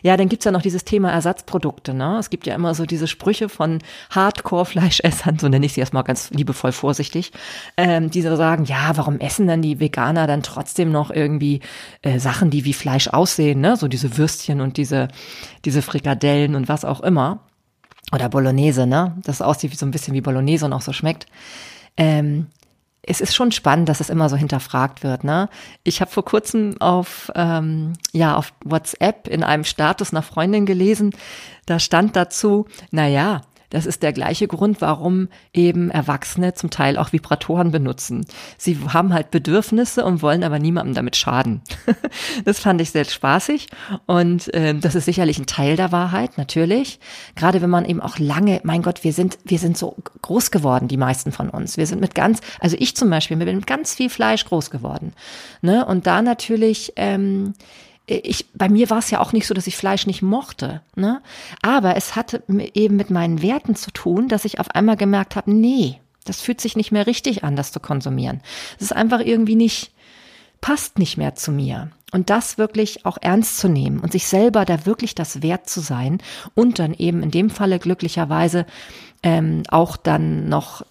[0.02, 1.93] Ja, dann gibt's ja noch dieses Thema Ersatzprodukte.
[1.93, 2.17] Ne?
[2.19, 6.30] Es gibt ja immer so diese Sprüche von Hardcore-Fleischessern, so nenne ich sie erstmal ganz
[6.32, 7.32] liebevoll vorsichtig,
[7.78, 11.62] ähm, die so sagen, ja, warum essen dann die Veganer dann trotzdem noch irgendwie
[12.02, 13.78] äh, Sachen, die wie Fleisch aussehen, ne?
[13.78, 15.08] So diese Würstchen und diese,
[15.65, 17.39] diese Frikadellen und was auch immer.
[18.13, 19.15] Oder Bolognese, ne?
[19.24, 21.28] Das aussieht so ein bisschen wie Bolognese und auch so schmeckt.
[21.97, 22.47] Ähm,
[23.04, 25.24] es ist schon spannend, dass es immer so hinterfragt wird.
[25.24, 25.50] Ne?
[25.84, 31.12] Ich habe vor kurzem auf ähm, ja auf WhatsApp in einem Status einer Freundin gelesen,
[31.66, 36.97] da stand dazu, na ja, das ist der gleiche Grund, warum eben Erwachsene zum Teil
[36.97, 38.25] auch Vibratoren benutzen.
[38.57, 41.62] Sie haben halt Bedürfnisse und wollen aber niemandem damit schaden.
[42.45, 43.67] das fand ich sehr spaßig
[44.05, 46.99] und äh, das ist sicherlich ein Teil der Wahrheit, natürlich.
[47.36, 50.88] Gerade wenn man eben auch lange, mein Gott, wir sind, wir sind so groß geworden,
[50.88, 51.77] die meisten von uns.
[51.77, 54.69] Wir sind mit ganz, also ich zum Beispiel, wir bin mit ganz viel Fleisch groß
[54.69, 55.13] geworden.
[55.62, 55.86] Ne?
[55.86, 57.53] Und da natürlich ähm,
[58.12, 61.21] ich, bei mir war es ja auch nicht so, dass ich Fleisch nicht mochte, ne?
[61.62, 62.43] Aber es hatte
[62.74, 66.62] eben mit meinen Werten zu tun, dass ich auf einmal gemerkt habe, nee, das fühlt
[66.62, 68.41] sich nicht mehr richtig an, das zu konsumieren.
[68.78, 69.91] Es ist einfach irgendwie nicht,
[70.60, 71.91] passt nicht mehr zu mir.
[72.13, 75.80] Und das wirklich auch ernst zu nehmen und sich selber da wirklich das wert zu
[75.80, 76.21] sein
[76.56, 78.65] und dann eben in dem Falle glücklicherweise
[79.24, 80.86] ähm, auch dann noch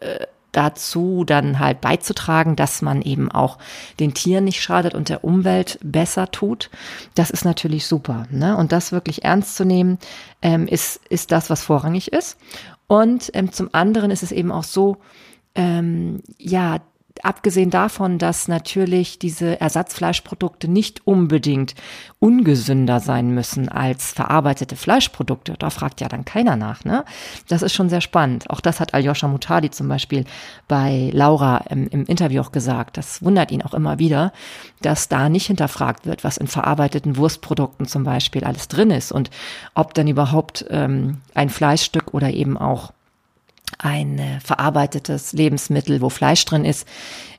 [0.00, 3.58] äh, dazu dann halt beizutragen, dass man eben auch
[4.00, 6.70] den Tieren nicht schadet und der Umwelt besser tut.
[7.14, 8.26] Das ist natürlich super.
[8.30, 8.56] Ne?
[8.56, 9.98] Und das wirklich ernst zu nehmen,
[10.42, 12.38] ähm, ist, ist das, was vorrangig ist.
[12.86, 14.98] Und ähm, zum anderen ist es eben auch so,
[15.54, 16.78] ähm, ja,
[17.24, 21.74] abgesehen davon, dass natürlich diese Ersatzfleischprodukte nicht unbedingt
[22.18, 27.04] ungesünder sein müssen als verarbeitete Fleischprodukte, da fragt ja dann keiner nach, ne?
[27.48, 28.48] Das ist schon sehr spannend.
[28.48, 30.24] Auch das hat Aljoscha Mutadi zum Beispiel
[30.68, 32.96] bei Laura im, im Interview auch gesagt.
[32.96, 34.32] Das wundert ihn auch immer wieder,
[34.80, 39.30] dass da nicht hinterfragt wird, was in verarbeiteten Wurstprodukten zum Beispiel alles drin ist und
[39.74, 42.93] ob dann überhaupt ähm, ein Fleischstück oder eben auch
[43.78, 46.86] ein äh, verarbeitetes Lebensmittel, wo Fleisch drin ist,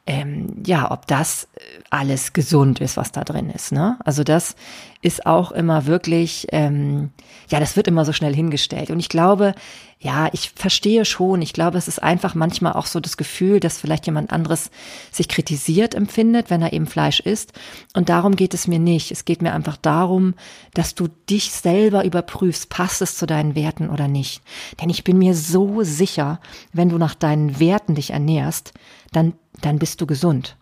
[0.07, 3.71] ähm, ja, ob das äh, alles gesund ist, was da drin ist.
[3.71, 3.97] Ne?
[4.05, 4.55] Also das
[5.01, 7.11] ist auch immer wirklich, ähm,
[7.49, 8.91] ja, das wird immer so schnell hingestellt.
[8.91, 9.55] Und ich glaube,
[9.99, 11.41] ja, ich verstehe schon.
[11.41, 14.69] Ich glaube, es ist einfach manchmal auch so das Gefühl, dass vielleicht jemand anderes
[15.11, 17.53] sich kritisiert empfindet, wenn er eben Fleisch isst.
[17.95, 19.11] Und darum geht es mir nicht.
[19.11, 20.35] Es geht mir einfach darum,
[20.75, 24.43] dass du dich selber überprüfst, passt es zu deinen Werten oder nicht.
[24.79, 26.39] Denn ich bin mir so sicher,
[26.73, 28.73] wenn du nach deinen Werten dich ernährst,
[29.15, 30.57] dann, dann bist du gesund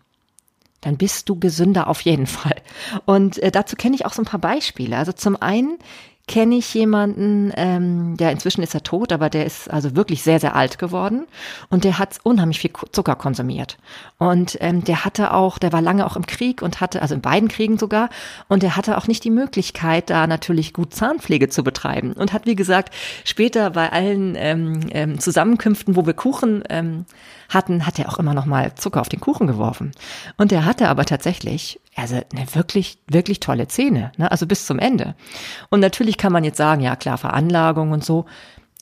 [0.80, 2.56] dann bist du gesünder auf jeden Fall.
[3.06, 4.98] Und äh, dazu kenne ich auch so ein paar Beispiele.
[4.98, 5.78] Also zum einen
[6.26, 10.40] kenne ich jemanden, ähm, der inzwischen ist er tot, aber der ist also wirklich sehr,
[10.40, 11.26] sehr alt geworden
[11.68, 13.76] und der hat unheimlich viel Zucker konsumiert.
[14.16, 17.20] Und ähm, der hatte auch, der war lange auch im Krieg und hatte, also in
[17.20, 18.08] beiden Kriegen sogar,
[18.48, 22.14] und der hatte auch nicht die Möglichkeit, da natürlich gut Zahnpflege zu betreiben.
[22.14, 27.04] Und hat, wie gesagt, später bei allen ähm, ähm, Zusammenkünften, wo wir Kuchen ähm,
[27.48, 29.92] hatten, hat er auch immer noch mal Zucker auf den Kuchen geworfen.
[30.36, 34.30] Und der hatte aber tatsächlich also eine wirklich, wirklich tolle Zähne, ne?
[34.30, 35.14] also bis zum Ende.
[35.70, 38.26] Und natürlich kann man jetzt sagen, ja klar, Veranlagung und so,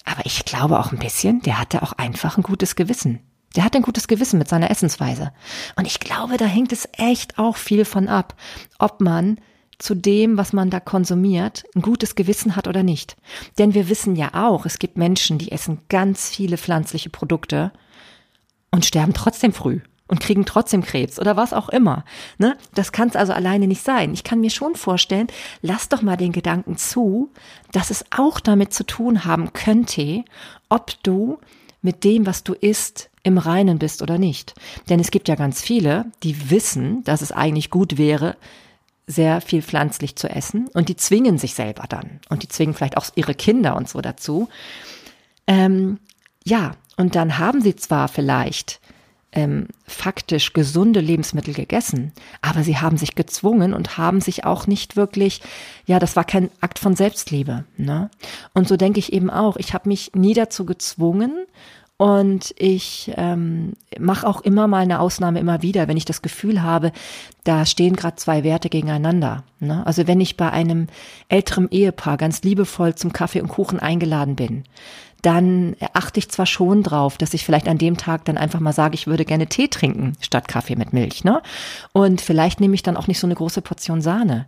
[0.04, 3.20] aber ich glaube auch ein bisschen, der hatte auch einfach ein gutes Gewissen.
[3.54, 5.32] Der hat ein gutes Gewissen mit seiner Essensweise.
[5.76, 8.34] Und ich glaube, da hängt es echt auch viel von ab,
[8.78, 9.38] ob man
[9.78, 13.16] zu dem, was man da konsumiert, ein gutes Gewissen hat oder nicht.
[13.58, 17.72] Denn wir wissen ja auch, es gibt Menschen, die essen ganz viele pflanzliche Produkte
[18.72, 22.04] und sterben trotzdem früh und kriegen trotzdem Krebs oder was auch immer.
[22.38, 22.56] Ne?
[22.74, 24.12] Das kann es also alleine nicht sein.
[24.12, 25.28] Ich kann mir schon vorstellen,
[25.62, 27.30] lass doch mal den Gedanken zu,
[27.70, 30.24] dass es auch damit zu tun haben könnte,
[30.68, 31.38] ob du
[31.80, 34.54] mit dem, was du isst, im Reinen bist oder nicht.
[34.88, 38.36] Denn es gibt ja ganz viele, die wissen, dass es eigentlich gut wäre,
[39.06, 42.96] sehr viel pflanzlich zu essen und die zwingen sich selber dann und die zwingen vielleicht
[42.96, 44.48] auch ihre Kinder und so dazu.
[45.46, 45.98] Ähm,
[46.44, 48.80] ja, und dann haben sie zwar vielleicht
[49.32, 52.12] ähm, faktisch gesunde Lebensmittel gegessen,
[52.42, 55.40] aber sie haben sich gezwungen und haben sich auch nicht wirklich,
[55.84, 57.64] ja, das war kein Akt von Selbstliebe.
[57.76, 58.08] Ne?
[58.54, 61.44] Und so denke ich eben auch, ich habe mich nie dazu gezwungen
[62.02, 66.60] und ich ähm, mache auch immer mal eine Ausnahme immer wieder, wenn ich das Gefühl
[66.60, 66.90] habe,
[67.44, 69.44] da stehen gerade zwei Werte gegeneinander.
[69.60, 69.86] Ne?
[69.86, 70.88] Also wenn ich bei einem
[71.28, 74.64] älteren Ehepaar ganz liebevoll zum Kaffee und Kuchen eingeladen bin,
[75.22, 78.72] dann achte ich zwar schon drauf, dass ich vielleicht an dem Tag dann einfach mal
[78.72, 81.40] sage, ich würde gerne Tee trinken statt Kaffee mit Milch, ne?
[81.92, 84.46] Und vielleicht nehme ich dann auch nicht so eine große Portion Sahne.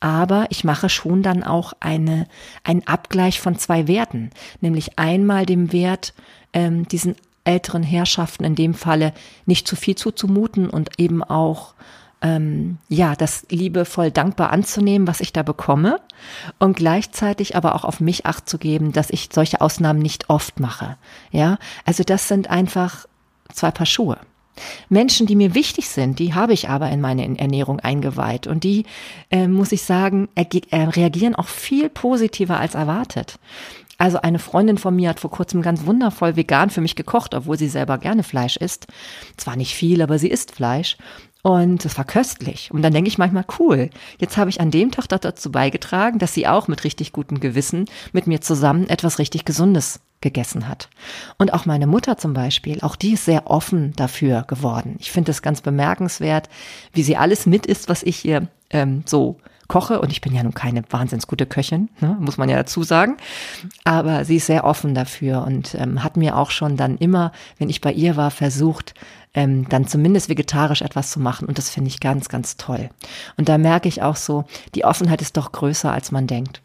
[0.00, 2.26] Aber ich mache schon dann auch eine,
[2.64, 6.14] einen Abgleich von zwei Werten, nämlich einmal dem Wert,
[6.52, 9.12] ähm, diesen älteren Herrschaften in dem Falle
[9.46, 11.74] nicht zu viel zuzumuten und eben auch
[12.22, 16.00] ähm, ja, das liebevoll dankbar anzunehmen, was ich da bekomme
[16.58, 20.60] und gleichzeitig aber auch auf mich acht zu geben, dass ich solche Ausnahmen nicht oft
[20.60, 20.96] mache.
[21.30, 23.06] Ja, also das sind einfach
[23.52, 24.18] zwei Paar Schuhe.
[24.88, 28.84] Menschen, die mir wichtig sind, die habe ich aber in meine Ernährung eingeweiht und die,
[29.30, 33.38] äh, muss ich sagen, reagieren auch viel positiver als erwartet.
[34.00, 37.58] Also eine Freundin von mir hat vor kurzem ganz wundervoll vegan für mich gekocht, obwohl
[37.58, 38.86] sie selber gerne Fleisch isst.
[39.36, 40.96] Zwar nicht viel, aber sie isst Fleisch.
[41.42, 42.70] Und es war köstlich.
[42.72, 46.32] Und dann denke ich manchmal, cool, jetzt habe ich an dem Tag dazu beigetragen, dass
[46.32, 50.88] sie auch mit richtig gutem Gewissen mit mir zusammen etwas richtig Gesundes gegessen hat.
[51.38, 54.96] Und auch meine Mutter zum Beispiel, auch die ist sehr offen dafür geworden.
[54.98, 56.48] Ich finde es ganz bemerkenswert,
[56.92, 59.38] wie sie alles mit isst, was ich ihr ähm, so
[59.70, 62.82] koche und ich bin ja nun keine wahnsinns gute Köchin, ne, muss man ja dazu
[62.82, 63.16] sagen.
[63.84, 67.70] Aber sie ist sehr offen dafür und ähm, hat mir auch schon dann immer, wenn
[67.70, 68.94] ich bei ihr war, versucht,
[69.32, 71.46] ähm, dann zumindest vegetarisch etwas zu machen.
[71.46, 72.90] Und das finde ich ganz, ganz toll.
[73.36, 76.62] Und da merke ich auch so, die Offenheit ist doch größer, als man denkt.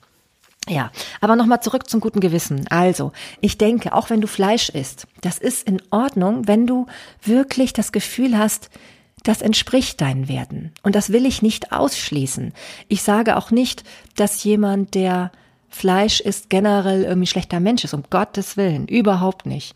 [0.68, 2.68] Ja, aber nochmal zurück zum guten Gewissen.
[2.70, 6.88] Also, ich denke, auch wenn du Fleisch isst, das ist in Ordnung, wenn du
[7.24, 8.70] wirklich das Gefühl hast,
[9.24, 10.72] das entspricht deinen Werten.
[10.84, 12.54] Und das will ich nicht ausschließen.
[12.88, 13.84] Ich sage auch nicht,
[14.16, 15.32] dass jemand, der
[15.70, 19.76] Fleisch ist generell irgendwie schlechter Mensch ist, um Gottes Willen, überhaupt nicht.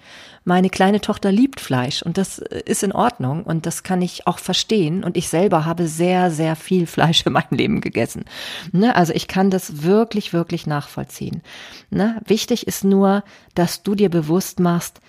[0.49, 4.39] Meine kleine Tochter liebt Fleisch und das ist in Ordnung und das kann ich auch
[4.39, 8.25] verstehen und ich selber habe sehr, sehr viel Fleisch in meinem Leben gegessen.
[8.71, 8.95] Ne?
[8.95, 11.43] Also ich kann das wirklich, wirklich nachvollziehen.
[11.91, 12.19] Ne?
[12.25, 15.01] Wichtig ist nur, dass du dir bewusst machst,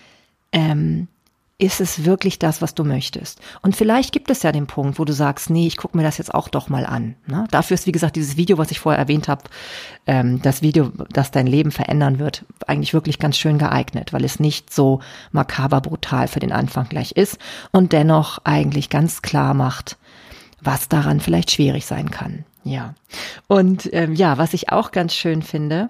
[0.53, 1.09] ähm,
[1.61, 3.40] ist es wirklich das, was du möchtest?
[3.61, 6.18] Und vielleicht gibt es ja den Punkt, wo du sagst, nee, ich gucke mir das
[6.18, 7.16] jetzt auch doch mal an.
[7.27, 7.46] Ne?
[7.51, 9.44] Dafür ist, wie gesagt, dieses Video, was ich vorher erwähnt habe,
[10.07, 14.40] ähm, das Video, das dein Leben verändern wird, eigentlich wirklich ganz schön geeignet, weil es
[14.40, 15.01] nicht so
[15.33, 17.38] makaber brutal für den Anfang gleich ist
[17.73, 19.99] und dennoch eigentlich ganz klar macht,
[20.61, 22.44] was daran vielleicht schwierig sein kann.
[22.64, 22.94] Ja.
[23.46, 25.88] Und ähm, ja, was ich auch ganz schön finde,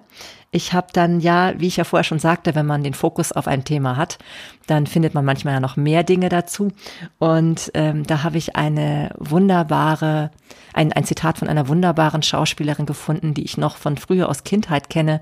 [0.53, 3.47] ich habe dann ja, wie ich ja vorher schon sagte, wenn man den Fokus auf
[3.47, 4.19] ein Thema hat,
[4.67, 6.73] dann findet man manchmal ja noch mehr Dinge dazu.
[7.19, 10.29] Und ähm, da habe ich eine wunderbare,
[10.73, 14.89] ein, ein Zitat von einer wunderbaren Schauspielerin gefunden, die ich noch von früher aus Kindheit
[14.89, 15.21] kenne.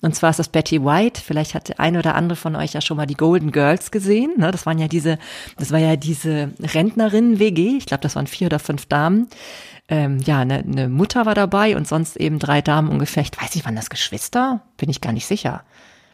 [0.00, 1.20] Und zwar ist das Betty White.
[1.20, 4.32] Vielleicht hat eine oder andere von euch ja schon mal die Golden Girls gesehen.
[4.38, 4.50] Ne?
[4.50, 5.18] Das waren ja diese,
[5.58, 7.76] das war ja diese Rentnerinnen-WG.
[7.76, 9.28] Ich glaube, das waren vier oder fünf Damen
[9.90, 13.24] ähm, ja, eine, eine Mutter war dabei und sonst eben drei Damen ungefähr.
[13.24, 14.62] Ich weiß nicht, waren das Geschwister?
[14.76, 15.64] Bin ich gar nicht sicher.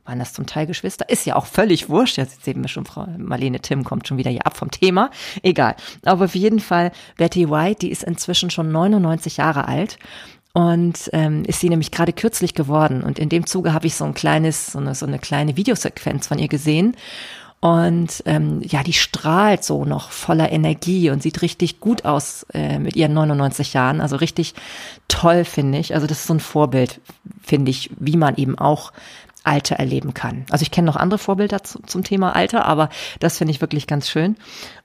[0.07, 1.09] Waren das zum Teil Geschwister?
[1.11, 2.17] Ist ja auch völlig wurscht.
[2.17, 5.11] Jetzt sehen wir schon, Frau Marlene Tim kommt schon wieder hier ab vom Thema.
[5.43, 5.77] Egal.
[6.05, 9.99] Aber auf jeden Fall, Betty White, die ist inzwischen schon 99 Jahre alt.
[10.55, 13.03] Und ähm, ist sie nämlich gerade kürzlich geworden.
[13.03, 16.29] Und in dem Zuge habe ich so ein kleines, so eine, so eine kleine Videosequenz
[16.29, 16.97] von ihr gesehen.
[17.61, 22.79] Und ähm, ja, die strahlt so noch voller Energie und sieht richtig gut aus äh,
[22.79, 24.01] mit ihren 99 Jahren.
[24.01, 24.55] Also richtig
[25.09, 25.95] toll, finde ich.
[25.95, 27.01] Also das ist so ein Vorbild,
[27.43, 28.93] finde ich, wie man eben auch
[29.47, 30.45] Alter erleben kann.
[30.51, 32.91] Also ich kenne noch andere Vorbilder zu, zum Thema Alter, aber
[33.21, 34.37] das finde ich wirklich ganz schön.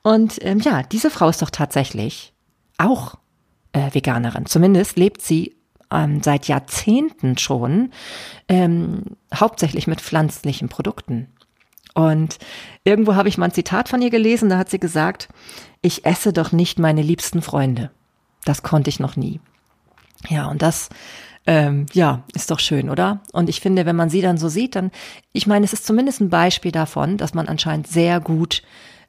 [0.04, 2.34] Und ähm, ja, diese Frau ist doch tatsächlich
[2.78, 3.16] auch
[3.74, 4.46] äh, Veganerin.
[4.46, 5.56] Zumindest lebt sie
[5.92, 7.92] ähm, seit Jahrzehnten schon
[8.48, 9.04] ähm,
[9.34, 11.28] hauptsächlich mit pflanzlichen Produkten.
[11.94, 12.38] Und
[12.84, 15.30] irgendwo habe ich mal ein Zitat von ihr gelesen, da hat sie gesagt,
[15.82, 17.92] ich esse doch nicht meine liebsten Freunde.
[18.46, 19.40] Das konnte ich noch nie.
[20.30, 20.90] Ja, und das,
[21.48, 23.22] ähm, ja, ist doch schön, oder?
[23.34, 24.92] Und ich finde, wenn man sie dann so sieht, dann,
[25.34, 28.62] ich meine, es ist zumindest ein Beispiel davon, dass man anscheinend sehr gut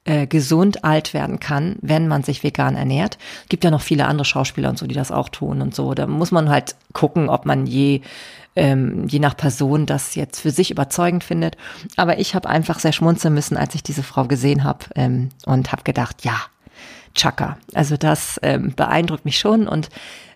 [0.05, 3.17] äh, gesund alt werden kann, wenn man sich vegan ernährt.
[3.49, 5.93] Gibt ja noch viele andere Schauspieler und so, die das auch tun und so.
[5.93, 8.01] Da muss man halt gucken, ob man je
[8.55, 11.57] ähm, je nach Person das jetzt für sich überzeugend findet.
[11.95, 15.71] Aber ich habe einfach sehr schmunzeln müssen, als ich diese Frau gesehen habe ähm, und
[15.71, 16.35] habe gedacht, ja,
[17.15, 17.57] Chaka.
[17.73, 19.89] Also das ähm, beeindruckt mich schon und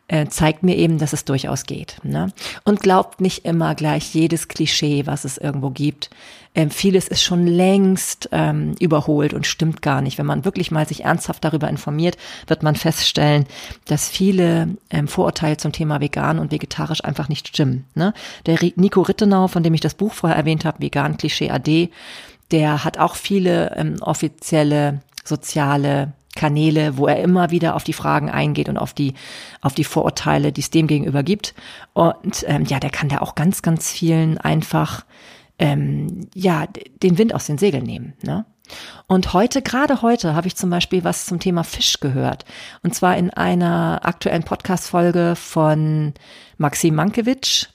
[0.08, 1.98] äh, zeigt mir eben, dass es durchaus geht.
[2.04, 2.32] Ne?
[2.64, 6.10] Und glaubt nicht immer gleich jedes Klischee, was es irgendwo gibt.
[6.58, 10.18] Ähm, vieles ist schon längst ähm, überholt und stimmt gar nicht.
[10.18, 12.18] Wenn man wirklich mal sich ernsthaft darüber informiert,
[12.48, 13.46] wird man feststellen,
[13.86, 17.86] dass viele ähm, Vorurteile zum Thema vegan und vegetarisch einfach nicht stimmen.
[17.94, 18.12] Ne?
[18.48, 21.92] Der Nico Rittenau, von dem ich das Buch vorher erwähnt habe, Vegan Klischee AD,
[22.50, 28.32] der hat auch viele ähm, offizielle soziale Kanäle, wo er immer wieder auf die Fragen
[28.32, 29.14] eingeht und auf die,
[29.62, 31.54] auf die Vorurteile, die es dem gegenüber gibt.
[31.94, 35.06] Und ähm, ja, der kann da auch ganz, ganz vielen einfach
[35.60, 36.68] ähm, ja
[37.02, 38.14] den Wind aus den Segeln nehmen.
[38.22, 38.46] Ne?
[39.08, 42.46] Und heute, gerade heute, habe ich zum Beispiel was zum Thema Fisch gehört.
[42.84, 46.14] Und zwar in einer aktuellen Podcast-Folge von
[46.58, 47.70] Maxim Mankiewicz.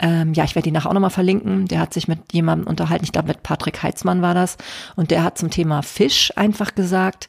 [0.00, 1.66] Ähm, ja, ich werde ihn nachher auch nochmal verlinken.
[1.66, 4.56] Der hat sich mit jemandem unterhalten, ich glaube mit Patrick Heitzmann war das.
[4.96, 7.28] Und der hat zum Thema Fisch einfach gesagt,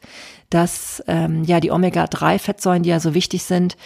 [0.50, 3.78] dass ähm, ja die Omega-3-Fettsäuren, die ja so wichtig sind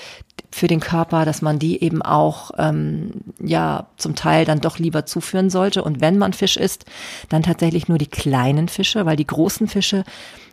[0.52, 5.06] für den Körper, dass man die eben auch ähm, ja zum Teil dann doch lieber
[5.06, 5.84] zuführen sollte.
[5.84, 6.86] Und wenn man Fisch isst,
[7.30, 10.04] dann tatsächlich nur die kleinen Fische, weil die großen Fische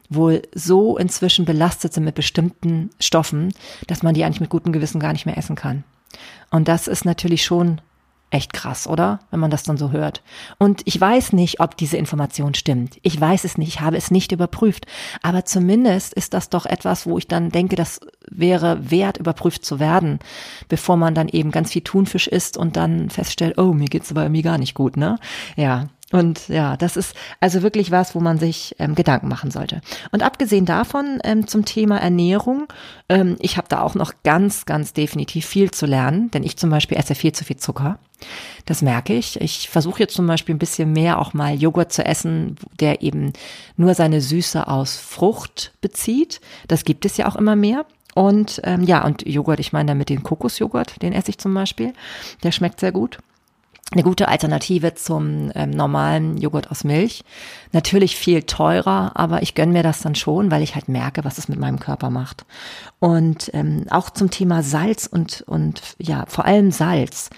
[0.08, 3.54] wohl so inzwischen belastet sind mit bestimmten Stoffen,
[3.86, 5.84] dass man die eigentlich mit gutem Gewissen gar nicht mehr essen kann.
[6.50, 7.80] Und das ist natürlich schon
[8.30, 9.18] Echt krass, oder?
[9.32, 10.22] Wenn man das dann so hört.
[10.58, 12.98] Und ich weiß nicht, ob diese Information stimmt.
[13.02, 14.86] Ich weiß es nicht, ich habe es nicht überprüft.
[15.22, 19.80] Aber zumindest ist das doch etwas, wo ich dann denke, das wäre wert, überprüft zu
[19.80, 20.20] werden,
[20.68, 24.22] bevor man dann eben ganz viel Thunfisch isst und dann feststellt, oh, mir geht's aber
[24.22, 25.18] irgendwie gar nicht gut, ne?
[25.56, 25.88] Ja.
[26.12, 29.80] Und ja, das ist also wirklich was, wo man sich ähm, Gedanken machen sollte.
[30.10, 32.66] Und abgesehen davon ähm, zum Thema Ernährung,
[33.08, 36.68] ähm, ich habe da auch noch ganz, ganz definitiv viel zu lernen, denn ich zum
[36.68, 38.00] Beispiel esse viel zu viel Zucker.
[38.66, 39.40] Das merke ich.
[39.40, 43.32] Ich versuche jetzt zum Beispiel ein bisschen mehr auch mal Joghurt zu essen, der eben
[43.76, 46.40] nur seine Süße aus Frucht bezieht.
[46.66, 47.86] Das gibt es ja auch immer mehr.
[48.16, 51.92] Und ähm, ja, und Joghurt, ich meine damit den Kokosjoghurt, den esse ich zum Beispiel.
[52.42, 53.18] Der schmeckt sehr gut
[53.92, 57.24] eine gute Alternative zum ähm, normalen Joghurt aus Milch.
[57.72, 61.38] Natürlich viel teurer, aber ich gönne mir das dann schon, weil ich halt merke, was
[61.38, 62.44] es mit meinem Körper macht.
[63.00, 67.30] Und ähm, auch zum Thema Salz und, und ja, vor allem Salz.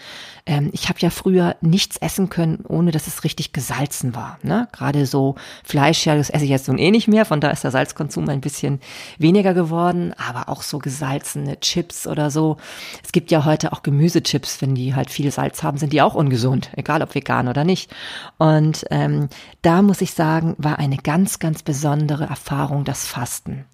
[0.44, 4.38] Ähm, ich habe ja früher nichts essen können, ohne dass es richtig gesalzen war.
[4.42, 4.68] Ne?
[4.72, 7.64] Gerade so Fleisch, ja, das esse ich jetzt nun eh nicht mehr, von da ist
[7.64, 8.80] der Salzkonsum ein bisschen
[9.18, 12.56] weniger geworden, aber auch so gesalzene Chips oder so.
[13.04, 16.14] Es gibt ja heute auch Gemüsechips, wenn die halt viel Salz haben, sind die auch
[16.14, 17.94] ungesund, egal ob vegan oder nicht.
[18.38, 19.28] Und ähm,
[19.62, 23.64] da muss ich sagen, war eine ganz, ganz besondere Erfahrung das Fasten.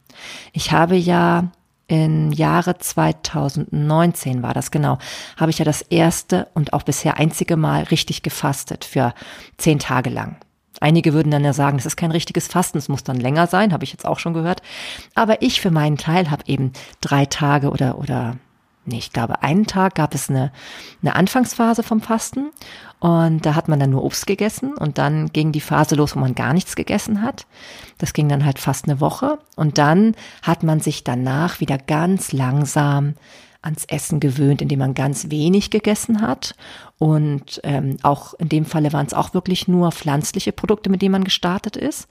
[0.52, 1.50] Ich habe ja
[1.88, 4.98] im Jahre 2019 war das genau,
[5.38, 9.14] habe ich ja das erste und auch bisher einzige Mal richtig gefastet für
[9.56, 10.36] zehn Tage lang.
[10.80, 13.72] Einige würden dann ja sagen, das ist kein richtiges Fasten, es muss dann länger sein,
[13.72, 14.62] habe ich jetzt auch schon gehört.
[15.14, 18.36] Aber ich für meinen Teil habe eben drei Tage oder, oder
[18.84, 20.52] nee, ich glaube, einen Tag gab es eine,
[21.02, 22.50] eine Anfangsphase vom Fasten
[23.00, 26.20] und da hat man dann nur Obst gegessen und dann ging die Phase los, wo
[26.20, 27.46] man gar nichts gegessen hat.
[27.98, 32.32] Das ging dann halt fast eine Woche und dann hat man sich danach wieder ganz
[32.32, 33.14] langsam
[33.62, 36.54] ans Essen gewöhnt, indem man ganz wenig gegessen hat.
[36.98, 41.12] Und ähm, auch in dem Falle waren es auch wirklich nur pflanzliche Produkte, mit denen
[41.12, 42.08] man gestartet ist.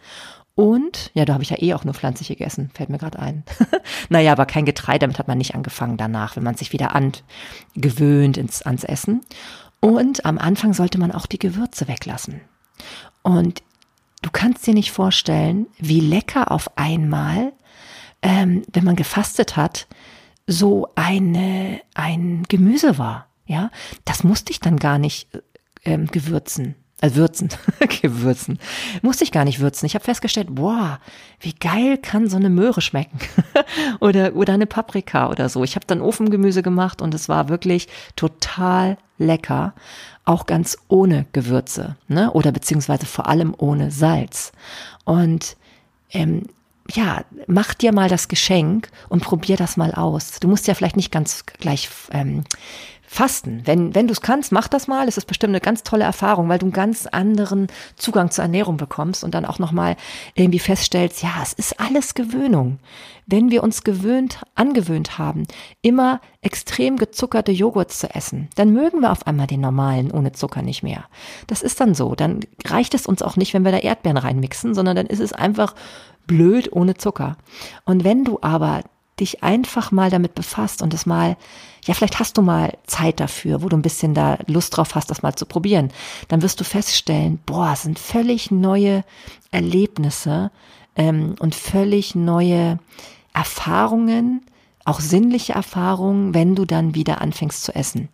[0.55, 3.43] Und, ja, da habe ich ja eh auch nur pflanzlich gegessen, fällt mir gerade ein.
[4.09, 8.37] naja, aber kein Getreide, damit hat man nicht angefangen danach, wenn man sich wieder angewöhnt
[8.37, 9.21] ins, ans Essen.
[9.87, 12.41] Und am Anfang sollte man auch die Gewürze weglassen.
[13.21, 13.63] Und
[14.21, 17.53] du kannst dir nicht vorstellen, wie lecker auf einmal,
[18.21, 19.87] ähm, wenn man gefastet hat,
[20.45, 23.27] so eine, ein Gemüse war.
[23.45, 23.71] Ja,
[24.03, 25.29] das musste ich dann gar nicht
[25.85, 27.49] ähm, gewürzen äh, würzen,
[28.01, 28.59] gewürzen.
[29.01, 29.85] Musste ich gar nicht würzen.
[29.85, 30.99] Ich habe festgestellt, boah,
[31.39, 33.19] wie geil kann so eine Möhre schmecken
[33.99, 35.63] oder oder eine Paprika oder so.
[35.63, 39.73] Ich habe dann Ofengemüse gemacht und es war wirklich total lecker,
[40.25, 42.31] auch ganz ohne Gewürze, ne?
[42.31, 44.51] Oder beziehungsweise vor allem ohne Salz.
[45.05, 45.55] Und
[46.11, 46.43] ähm,
[46.91, 50.39] ja, mach dir mal das Geschenk und probier das mal aus.
[50.39, 52.43] Du musst ja vielleicht nicht ganz gleich ähm,
[53.09, 53.61] Fasten.
[53.63, 55.07] Wenn, wenn du es kannst, mach das mal.
[55.07, 58.75] Es ist bestimmt eine ganz tolle Erfahrung, weil du einen ganz anderen Zugang zur Ernährung
[58.75, 59.95] bekommst und dann auch nochmal
[60.35, 62.79] irgendwie feststellst, ja, es ist alles Gewöhnung.
[63.25, 65.47] Wenn wir uns gewöhnt, angewöhnt haben,
[65.81, 70.61] immer extrem gezuckerte Joghurts zu essen, dann mögen wir auf einmal den normalen ohne Zucker
[70.61, 71.05] nicht mehr.
[71.47, 72.13] Das ist dann so.
[72.13, 75.31] Dann reicht es uns auch nicht, wenn wir da Erdbeeren reinmixen, sondern dann ist es
[75.31, 75.75] einfach
[76.27, 77.37] blöd ohne Zucker.
[77.85, 78.83] Und wenn du aber
[79.19, 81.37] dich einfach mal damit befasst und es mal,
[81.85, 85.09] ja, vielleicht hast du mal Zeit dafür, wo du ein bisschen da Lust drauf hast,
[85.09, 85.91] das mal zu probieren,
[86.27, 89.03] dann wirst du feststellen, boah, es sind völlig neue
[89.51, 90.51] Erlebnisse
[90.95, 92.79] ähm, und völlig neue
[93.33, 94.45] Erfahrungen,
[94.85, 98.09] auch sinnliche Erfahrungen, wenn du dann wieder anfängst zu essen.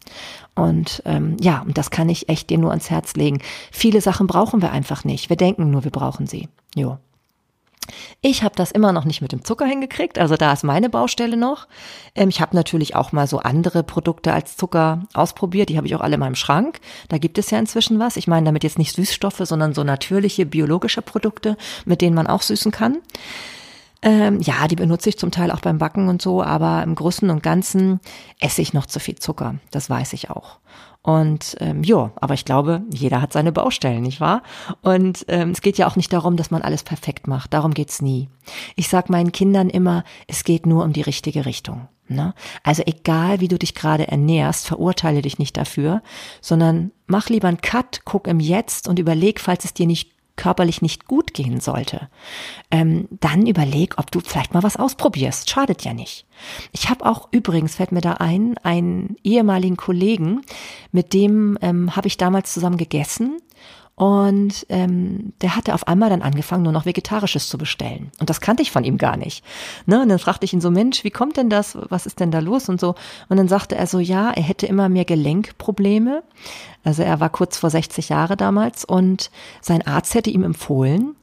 [0.55, 3.39] Und ähm, ja, und das kann ich echt dir nur ans Herz legen.
[3.71, 5.29] Viele Sachen brauchen wir einfach nicht.
[5.29, 6.49] Wir denken nur, wir brauchen sie.
[6.75, 6.97] Jo.
[8.21, 11.37] Ich habe das immer noch nicht mit dem Zucker hingekriegt, also da ist meine Baustelle
[11.37, 11.67] noch.
[12.15, 15.95] Ähm, ich habe natürlich auch mal so andere Produkte als Zucker ausprobiert, die habe ich
[15.95, 16.79] auch alle in meinem Schrank.
[17.09, 18.17] Da gibt es ja inzwischen was.
[18.17, 22.41] Ich meine damit jetzt nicht Süßstoffe, sondern so natürliche biologische Produkte, mit denen man auch
[22.41, 22.99] süßen kann.
[24.01, 27.29] Ähm, ja, die benutze ich zum Teil auch beim Backen und so, aber im Großen
[27.29, 28.01] und Ganzen
[28.39, 29.55] esse ich noch zu viel Zucker.
[29.71, 30.59] Das weiß ich auch.
[31.03, 34.41] Und ähm, ja, aber ich glaube, jeder hat seine Baustellen, nicht wahr?
[34.81, 37.53] Und ähm, es geht ja auch nicht darum, dass man alles perfekt macht.
[37.53, 38.29] Darum geht's nie.
[38.77, 41.89] Ich sag meinen Kindern immer, es geht nur um die richtige Richtung.
[42.07, 42.33] Ne?
[42.63, 46.01] Also egal, wie du dich gerade ernährst, verurteile dich nicht dafür,
[46.39, 50.81] sondern mach lieber einen Cut, guck im Jetzt und überleg, falls es dir nicht körperlich
[50.81, 52.09] nicht gut gehen sollte,
[52.71, 55.49] ähm, dann überleg, ob du vielleicht mal was ausprobierst.
[55.49, 56.25] Schadet ja nicht.
[56.71, 60.41] Ich habe auch übrigens, fällt mir da ein, einen ehemaligen Kollegen,
[60.91, 63.37] mit dem ähm, habe ich damals zusammen gegessen
[63.95, 68.11] und ähm, der hatte auf einmal dann angefangen, nur noch Vegetarisches zu bestellen.
[68.19, 69.45] Und das kannte ich von ihm gar nicht.
[69.85, 70.01] Ne?
[70.01, 71.77] Und dann fragte ich ihn so, Mensch, wie kommt denn das?
[71.89, 72.69] Was ist denn da los?
[72.69, 72.95] Und so.
[73.29, 76.23] Und dann sagte er so, ja, er hätte immer mehr Gelenkprobleme.
[76.83, 79.29] Also er war kurz vor 60 Jahre damals und
[79.61, 81.15] sein Arzt hätte ihm empfohlen,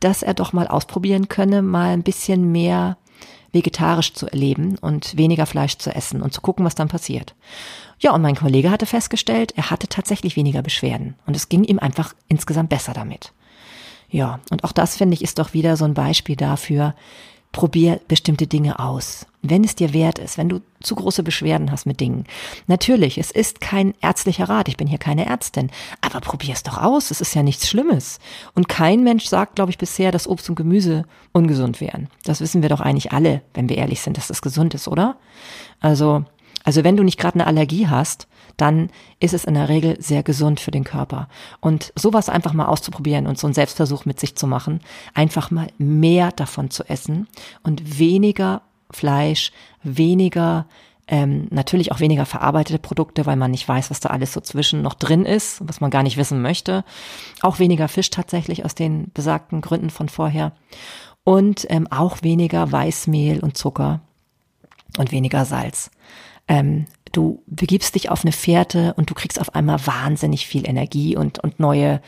[0.00, 2.96] dass er doch mal ausprobieren könne, mal ein bisschen mehr
[3.56, 7.34] vegetarisch zu erleben und weniger Fleisch zu essen und zu gucken, was dann passiert.
[7.98, 11.78] Ja, und mein Kollege hatte festgestellt, er hatte tatsächlich weniger Beschwerden und es ging ihm
[11.78, 13.32] einfach insgesamt besser damit.
[14.10, 16.94] Ja, und auch das finde ich ist doch wieder so ein Beispiel dafür,
[17.52, 19.26] probier bestimmte Dinge aus.
[19.50, 22.24] Wenn es dir wert ist, wenn du zu große Beschwerden hast mit Dingen.
[22.66, 25.70] Natürlich, es ist kein ärztlicher Rat, ich bin hier keine Ärztin,
[26.00, 28.18] aber probier es doch aus, es ist ja nichts Schlimmes.
[28.54, 32.08] Und kein Mensch sagt, glaube ich, bisher, dass Obst und Gemüse ungesund wären.
[32.24, 35.16] Das wissen wir doch eigentlich alle, wenn wir ehrlich sind, dass das gesund ist, oder?
[35.80, 36.24] Also,
[36.64, 38.26] also wenn du nicht gerade eine Allergie hast,
[38.56, 38.90] dann
[39.20, 41.28] ist es in der Regel sehr gesund für den Körper.
[41.60, 44.80] Und sowas einfach mal auszuprobieren und so einen Selbstversuch mit sich zu machen,
[45.14, 47.28] einfach mal mehr davon zu essen
[47.62, 50.66] und weniger Fleisch, weniger
[51.08, 54.82] ähm, natürlich auch weniger verarbeitete Produkte, weil man nicht weiß, was da alles so zwischen
[54.82, 56.84] noch drin ist, was man gar nicht wissen möchte.
[57.42, 60.52] Auch weniger Fisch tatsächlich aus den besagten Gründen von vorher.
[61.22, 64.00] Und ähm, auch weniger Weißmehl und Zucker
[64.98, 65.90] und weniger Salz.
[66.48, 71.16] Ähm, du begibst dich auf eine Fährte und du kriegst auf einmal wahnsinnig viel Energie
[71.16, 72.00] und, und neue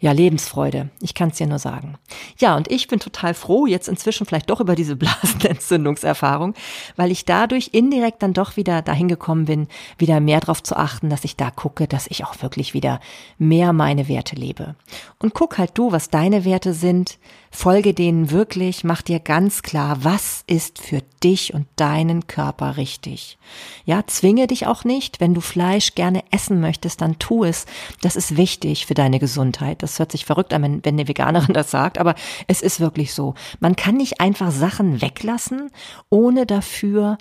[0.00, 0.90] ja, Lebensfreude.
[1.00, 1.96] Ich kann es dir nur sagen.
[2.38, 6.54] Ja, und ich bin total froh, jetzt inzwischen vielleicht doch über diese Blasenentzündungserfahrung,
[6.96, 11.10] weil ich dadurch indirekt dann doch wieder dahin gekommen bin, wieder mehr darauf zu achten,
[11.10, 13.00] dass ich da gucke, dass ich auch wirklich wieder
[13.38, 14.76] mehr meine Werte lebe.
[15.18, 17.18] Und guck halt du, was deine Werte sind,
[17.50, 23.38] folge denen wirklich, mach dir ganz klar, was ist für dich und deinen Körper richtig.
[23.84, 27.66] Ja, zwinge dich auch nicht, wenn du Fleisch gerne essen möchtest, dann tu es.
[28.00, 29.82] Das ist wichtig für deine Gesundheit.
[29.82, 32.14] Das hört sich verrückt an, wenn, eine Veganerin das sagt, aber
[32.46, 33.34] es ist wirklich so.
[33.60, 35.70] Man kann nicht einfach Sachen weglassen,
[36.10, 37.18] ohne dafür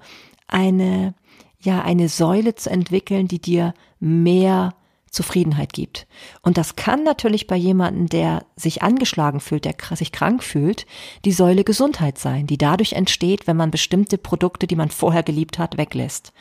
[0.48, 1.14] eine,
[1.60, 4.74] ja, eine Säule zu entwickeln, die dir mehr
[5.12, 6.08] Zufriedenheit gibt.
[6.42, 10.86] Und das kann natürlich bei jemandem, der sich angeschlagen fühlt, der sich krank fühlt,
[11.26, 15.60] die Säule Gesundheit sein, die dadurch entsteht, wenn man bestimmte Produkte, die man vorher geliebt
[15.60, 16.34] hat, weglässt.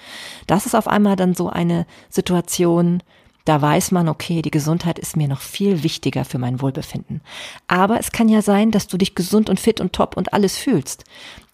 [0.46, 3.02] Das ist auf einmal dann so eine Situation,
[3.46, 7.20] da weiß man, okay, die Gesundheit ist mir noch viel wichtiger für mein Wohlbefinden.
[7.68, 10.58] Aber es kann ja sein, dass du dich gesund und fit und top und alles
[10.58, 11.04] fühlst.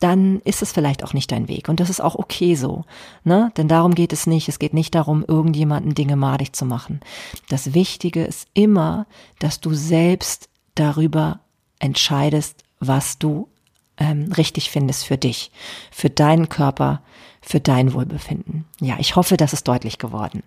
[0.01, 1.68] Dann ist es vielleicht auch nicht dein Weg.
[1.68, 2.86] Und das ist auch okay so.
[3.24, 3.53] Ne?
[3.59, 4.49] Denn darum geht es nicht.
[4.49, 7.01] Es geht nicht darum, irgendjemanden Dinge madig zu machen.
[7.51, 9.07] Das Wichtige ist immer,
[9.38, 11.40] dass du selbst darüber
[11.78, 13.49] entscheidest, was du
[13.99, 15.53] ähm, richtig findest für dich,
[15.90, 17.03] für deinen Körper,
[17.43, 18.64] für dein Wohlbefinden.
[18.80, 20.43] Ja, ich hoffe, das ist deutlich geworden.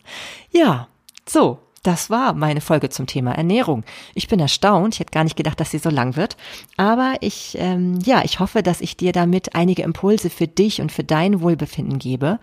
[0.52, 0.88] Ja,
[1.28, 3.84] so, das war meine Folge zum Thema Ernährung.
[4.16, 6.36] Ich bin erstaunt, ich hätte gar nicht gedacht, dass sie so lang wird.
[6.78, 10.92] Aber ich, ähm, ja, ich hoffe, dass ich dir damit einige Impulse für dich und
[10.92, 12.40] für dein Wohlbefinden gebe.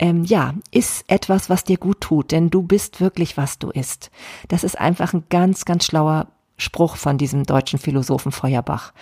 [0.00, 4.10] Ähm, ja, ist etwas, was dir gut tut, denn du bist wirklich, was du isst.
[4.48, 8.92] Das ist einfach ein ganz, ganz schlauer Spruch von diesem deutschen Philosophen Feuerbach.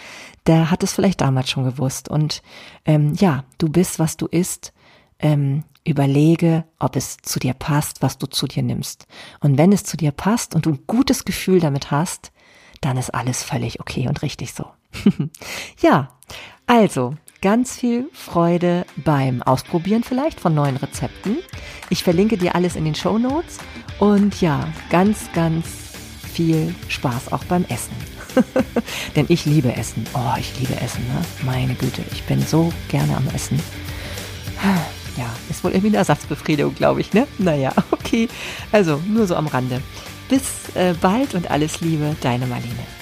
[0.46, 2.10] Der hat es vielleicht damals schon gewusst.
[2.10, 2.42] Und
[2.84, 4.74] ähm, ja, du bist, was du isst.
[5.18, 9.06] Ähm, Überlege, ob es zu dir passt, was du zu dir nimmst.
[9.40, 12.32] Und wenn es zu dir passt und du ein gutes Gefühl damit hast,
[12.80, 14.66] dann ist alles völlig okay und richtig so.
[15.80, 16.10] ja,
[16.66, 21.38] also ganz viel Freude beim Ausprobieren vielleicht von neuen Rezepten.
[21.88, 23.58] Ich verlinke dir alles in den Show Notes
[23.98, 25.66] und ja, ganz, ganz
[26.32, 27.94] viel Spaß auch beim Essen.
[29.16, 30.06] Denn ich liebe Essen.
[30.14, 31.22] Oh, ich liebe Essen, ne?
[31.44, 33.60] Meine Güte, ich bin so gerne am Essen
[35.20, 37.26] ja, ist wohl irgendwie eine Ersatzbefriedigung, glaube ich, ne?
[37.38, 38.28] Naja, okay.
[38.72, 39.82] Also, nur so am Rande.
[40.28, 42.99] Bis äh, bald und alles Liebe, deine Marlene.